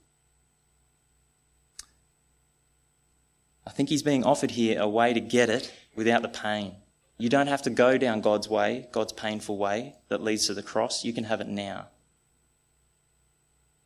I 3.65 3.69
think 3.69 3.89
he's 3.89 4.03
being 4.03 4.23
offered 4.23 4.51
here 4.51 4.79
a 4.79 4.87
way 4.87 5.13
to 5.13 5.19
get 5.19 5.49
it 5.49 5.71
without 5.95 6.21
the 6.21 6.29
pain. 6.29 6.75
You 7.17 7.29
don't 7.29 7.47
have 7.47 7.61
to 7.63 7.69
go 7.69 7.97
down 7.97 8.21
God's 8.21 8.49
way, 8.49 8.87
God's 8.91 9.13
painful 9.13 9.57
way 9.57 9.95
that 10.09 10.23
leads 10.23 10.47
to 10.47 10.53
the 10.53 10.63
cross. 10.63 11.05
You 11.05 11.13
can 11.13 11.25
have 11.25 11.41
it 11.41 11.47
now 11.47 11.87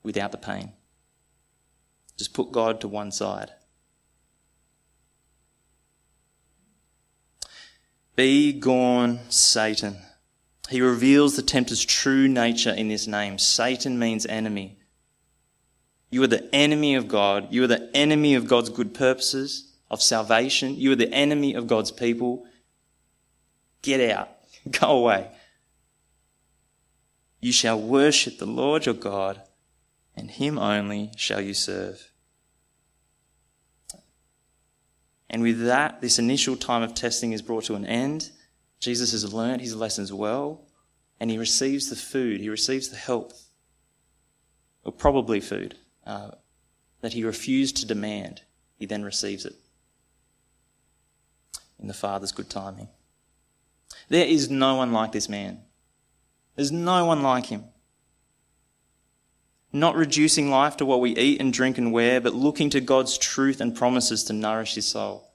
without 0.03 0.31
the 0.31 0.37
pain. 0.37 0.71
Just 2.17 2.33
put 2.33 2.51
God 2.51 2.79
to 2.81 2.87
one 2.87 3.11
side. 3.11 3.51
Be 8.15 8.53
gone, 8.53 9.19
Satan. 9.27 9.97
He 10.69 10.79
reveals 10.79 11.35
the 11.35 11.41
tempter's 11.41 11.83
true 11.83 12.29
nature 12.29 12.71
in 12.71 12.87
this 12.87 13.07
name. 13.07 13.37
Satan 13.37 13.99
means 13.99 14.25
enemy. 14.25 14.79
You 16.09 16.23
are 16.23 16.27
the 16.27 16.53
enemy 16.53 16.95
of 16.95 17.07
God. 17.07 17.47
You 17.51 17.63
are 17.63 17.67
the 17.67 17.89
enemy 17.95 18.35
of 18.35 18.47
God's 18.47 18.69
good 18.69 18.93
purposes, 18.93 19.73
of 19.89 20.01
salvation. 20.01 20.75
You 20.75 20.91
are 20.91 20.95
the 20.95 21.11
enemy 21.13 21.53
of 21.53 21.67
God's 21.67 21.91
people. 21.91 22.45
Get 23.81 24.09
out. 24.09 24.29
Go 24.69 24.97
away. 24.97 25.29
You 27.39 27.51
shall 27.51 27.79
worship 27.79 28.37
the 28.37 28.45
Lord 28.45 28.85
your 28.85 28.95
God, 28.95 29.41
and 30.15 30.31
him 30.31 30.57
only 30.57 31.11
shall 31.15 31.41
you 31.41 31.53
serve. 31.53 32.11
And 35.29 35.41
with 35.41 35.65
that, 35.65 36.01
this 36.01 36.17
initial 36.17 36.55
time 36.55 36.81
of 36.81 36.93
testing 36.93 37.33
is 37.33 37.41
brought 37.41 37.65
to 37.65 37.75
an 37.75 37.85
end. 37.85 38.31
Jesus 38.79 39.11
has 39.11 39.33
learnt 39.33 39.61
his 39.61 39.75
lessons 39.75 40.13
well, 40.13 40.65
and 41.19 41.29
he 41.29 41.37
receives 41.37 41.89
the 41.89 41.95
food, 41.95 42.39
he 42.39 42.49
receives 42.49 42.89
the 42.89 42.95
help, 42.95 43.33
or 44.83 44.91
probably 44.91 45.39
food, 45.39 45.75
uh, 46.05 46.31
that 47.01 47.13
he 47.13 47.23
refused 47.23 47.77
to 47.77 47.85
demand. 47.85 48.41
He 48.77 48.85
then 48.85 49.03
receives 49.03 49.45
it 49.45 49.55
in 51.79 51.87
the 51.87 51.93
Father's 51.93 52.31
good 52.31 52.49
timing. 52.49 52.89
There 54.09 54.25
is 54.25 54.49
no 54.49 54.75
one 54.75 54.91
like 54.91 55.11
this 55.11 55.29
man. 55.29 55.59
There's 56.55 56.71
no 56.71 57.05
one 57.05 57.21
like 57.21 57.47
him. 57.47 57.65
Not 59.73 59.95
reducing 59.95 60.49
life 60.49 60.77
to 60.77 60.85
what 60.85 61.01
we 61.01 61.15
eat 61.17 61.41
and 61.41 61.51
drink 61.51 61.77
and 61.77 61.91
wear, 61.91 62.21
but 62.21 62.33
looking 62.33 62.69
to 62.69 62.79
God's 62.79 63.17
truth 63.17 63.59
and 63.59 63.75
promises 63.75 64.23
to 64.25 64.33
nourish 64.33 64.75
his 64.75 64.87
soul. 64.87 65.31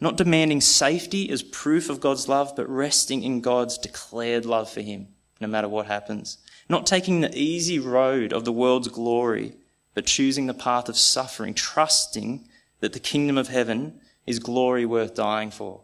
Not 0.00 0.16
demanding 0.16 0.60
safety 0.60 1.28
as 1.30 1.42
proof 1.42 1.90
of 1.90 2.00
God's 2.00 2.28
love, 2.28 2.52
but 2.54 2.68
resting 2.68 3.24
in 3.24 3.40
God's 3.40 3.76
declared 3.76 4.46
love 4.46 4.70
for 4.70 4.80
him, 4.80 5.08
no 5.40 5.48
matter 5.48 5.68
what 5.68 5.86
happens. 5.86 6.38
Not 6.68 6.86
taking 6.86 7.20
the 7.20 7.36
easy 7.36 7.78
road 7.78 8.32
of 8.32 8.44
the 8.44 8.52
world's 8.52 8.88
glory, 8.88 9.54
but 9.94 10.06
choosing 10.06 10.46
the 10.46 10.54
path 10.54 10.88
of 10.88 10.98
suffering, 10.98 11.54
trusting 11.54 12.46
that 12.80 12.92
the 12.92 13.00
kingdom 13.00 13.38
of 13.38 13.48
heaven 13.48 14.00
is 14.26 14.38
glory 14.38 14.84
worth 14.84 15.14
dying 15.14 15.50
for. 15.50 15.82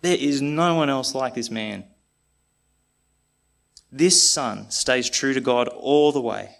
There 0.00 0.16
is 0.16 0.42
no 0.42 0.74
one 0.74 0.90
else 0.90 1.14
like 1.14 1.34
this 1.34 1.50
man. 1.50 1.84
This 3.90 4.20
son 4.22 4.70
stays 4.70 5.08
true 5.08 5.32
to 5.32 5.40
God 5.40 5.68
all 5.68 6.12
the 6.12 6.20
way. 6.20 6.56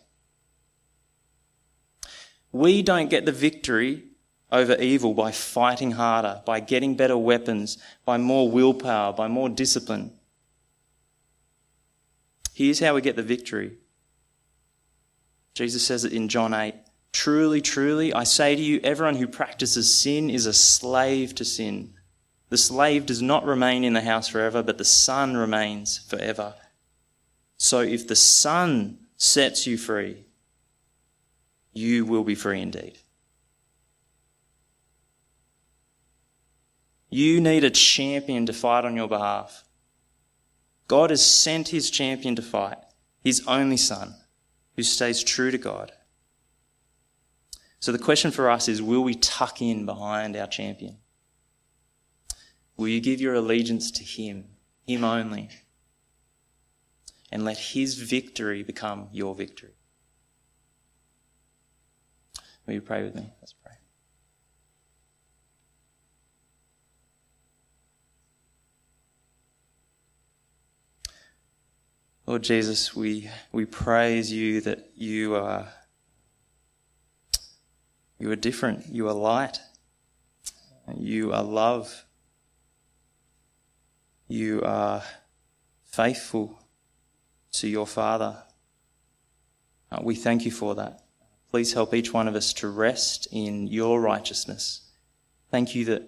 We 2.52 2.82
don't 2.82 3.10
get 3.10 3.26
the 3.26 3.32
victory 3.32 4.04
over 4.50 4.74
evil 4.76 5.12
by 5.12 5.32
fighting 5.32 5.92
harder, 5.92 6.42
by 6.46 6.60
getting 6.60 6.96
better 6.96 7.18
weapons, 7.18 7.76
by 8.04 8.16
more 8.16 8.50
willpower, 8.50 9.12
by 9.12 9.28
more 9.28 9.48
discipline. 9.48 10.17
Here's 12.58 12.80
how 12.80 12.96
we 12.96 13.02
get 13.02 13.14
the 13.14 13.22
victory. 13.22 13.78
Jesus 15.54 15.86
says 15.86 16.04
it 16.04 16.12
in 16.12 16.28
John 16.28 16.52
8 16.52 16.74
Truly, 17.12 17.60
truly, 17.60 18.12
I 18.12 18.24
say 18.24 18.56
to 18.56 18.60
you, 18.60 18.80
everyone 18.82 19.14
who 19.14 19.28
practices 19.28 19.96
sin 19.96 20.28
is 20.28 20.44
a 20.44 20.52
slave 20.52 21.36
to 21.36 21.44
sin. 21.44 21.94
The 22.48 22.58
slave 22.58 23.06
does 23.06 23.22
not 23.22 23.44
remain 23.44 23.84
in 23.84 23.92
the 23.92 24.00
house 24.00 24.26
forever, 24.26 24.64
but 24.64 24.76
the 24.76 24.84
son 24.84 25.36
remains 25.36 25.98
forever. 25.98 26.56
So 27.58 27.78
if 27.78 28.08
the 28.08 28.16
son 28.16 29.06
sets 29.16 29.64
you 29.68 29.78
free, 29.78 30.24
you 31.72 32.04
will 32.06 32.24
be 32.24 32.34
free 32.34 32.60
indeed. 32.60 32.98
You 37.08 37.40
need 37.40 37.62
a 37.62 37.70
champion 37.70 38.46
to 38.46 38.52
fight 38.52 38.84
on 38.84 38.96
your 38.96 39.06
behalf. 39.06 39.62
God 40.88 41.10
has 41.10 41.24
sent 41.24 41.68
his 41.68 41.90
champion 41.90 42.34
to 42.36 42.42
fight, 42.42 42.78
his 43.22 43.46
only 43.46 43.76
son, 43.76 44.14
who 44.74 44.82
stays 44.82 45.22
true 45.22 45.50
to 45.50 45.58
God. 45.58 45.92
So 47.78 47.92
the 47.92 47.98
question 47.98 48.30
for 48.30 48.50
us 48.50 48.68
is 48.68 48.82
will 48.82 49.04
we 49.04 49.14
tuck 49.14 49.62
in 49.62 49.86
behind 49.86 50.34
our 50.34 50.46
champion? 50.46 50.96
Will 52.76 52.88
you 52.88 53.00
give 53.00 53.20
your 53.20 53.34
allegiance 53.34 53.90
to 53.92 54.04
him, 54.04 54.46
him 54.86 55.04
only? 55.04 55.50
And 57.30 57.44
let 57.44 57.58
his 57.58 57.96
victory 57.96 58.62
become 58.62 59.08
your 59.12 59.34
victory. 59.34 59.74
Will 62.66 62.74
you 62.74 62.80
pray 62.80 63.02
with 63.02 63.14
me? 63.14 63.32
Let's 63.40 63.52
pray. 63.52 63.77
Lord 72.28 72.42
Jesus, 72.42 72.94
we, 72.94 73.30
we 73.52 73.64
praise 73.64 74.30
you 74.30 74.60
that 74.60 74.90
you 74.94 75.34
are, 75.34 75.66
you 78.18 78.30
are 78.30 78.36
different. 78.36 78.84
You 78.92 79.08
are 79.08 79.14
light. 79.14 79.60
You 80.94 81.32
are 81.32 81.42
love. 81.42 82.04
You 84.26 84.60
are 84.62 85.02
faithful 85.84 86.62
to 87.52 87.66
your 87.66 87.86
Father. 87.86 88.42
Uh, 89.90 90.00
we 90.02 90.14
thank 90.14 90.44
you 90.44 90.50
for 90.50 90.74
that. 90.74 91.04
Please 91.50 91.72
help 91.72 91.94
each 91.94 92.12
one 92.12 92.28
of 92.28 92.34
us 92.34 92.52
to 92.52 92.68
rest 92.68 93.26
in 93.32 93.68
your 93.68 94.02
righteousness. 94.02 94.82
Thank 95.50 95.74
you 95.74 95.86
that 95.86 96.02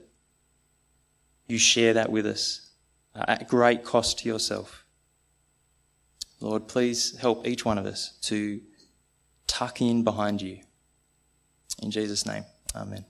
you 1.47 1.57
share 1.57 1.95
that 1.95 2.13
with 2.13 2.27
us 2.27 2.73
uh, 3.15 3.25
at 3.27 3.49
great 3.49 3.85
cost 3.85 4.19
to 4.19 4.29
yourself. 4.29 4.80
Lord, 6.41 6.69
please 6.69 7.17
help 7.19 7.47
each 7.47 7.65
one 7.65 7.79
of 7.79 7.87
us 7.87 8.19
to 8.23 8.61
tuck 9.47 9.81
in 9.83 10.05
behind 10.05 10.41
you. 10.41 10.61
In 11.83 11.91
Jesus' 11.91 12.27
name, 12.27 12.45
amen. 12.75 13.05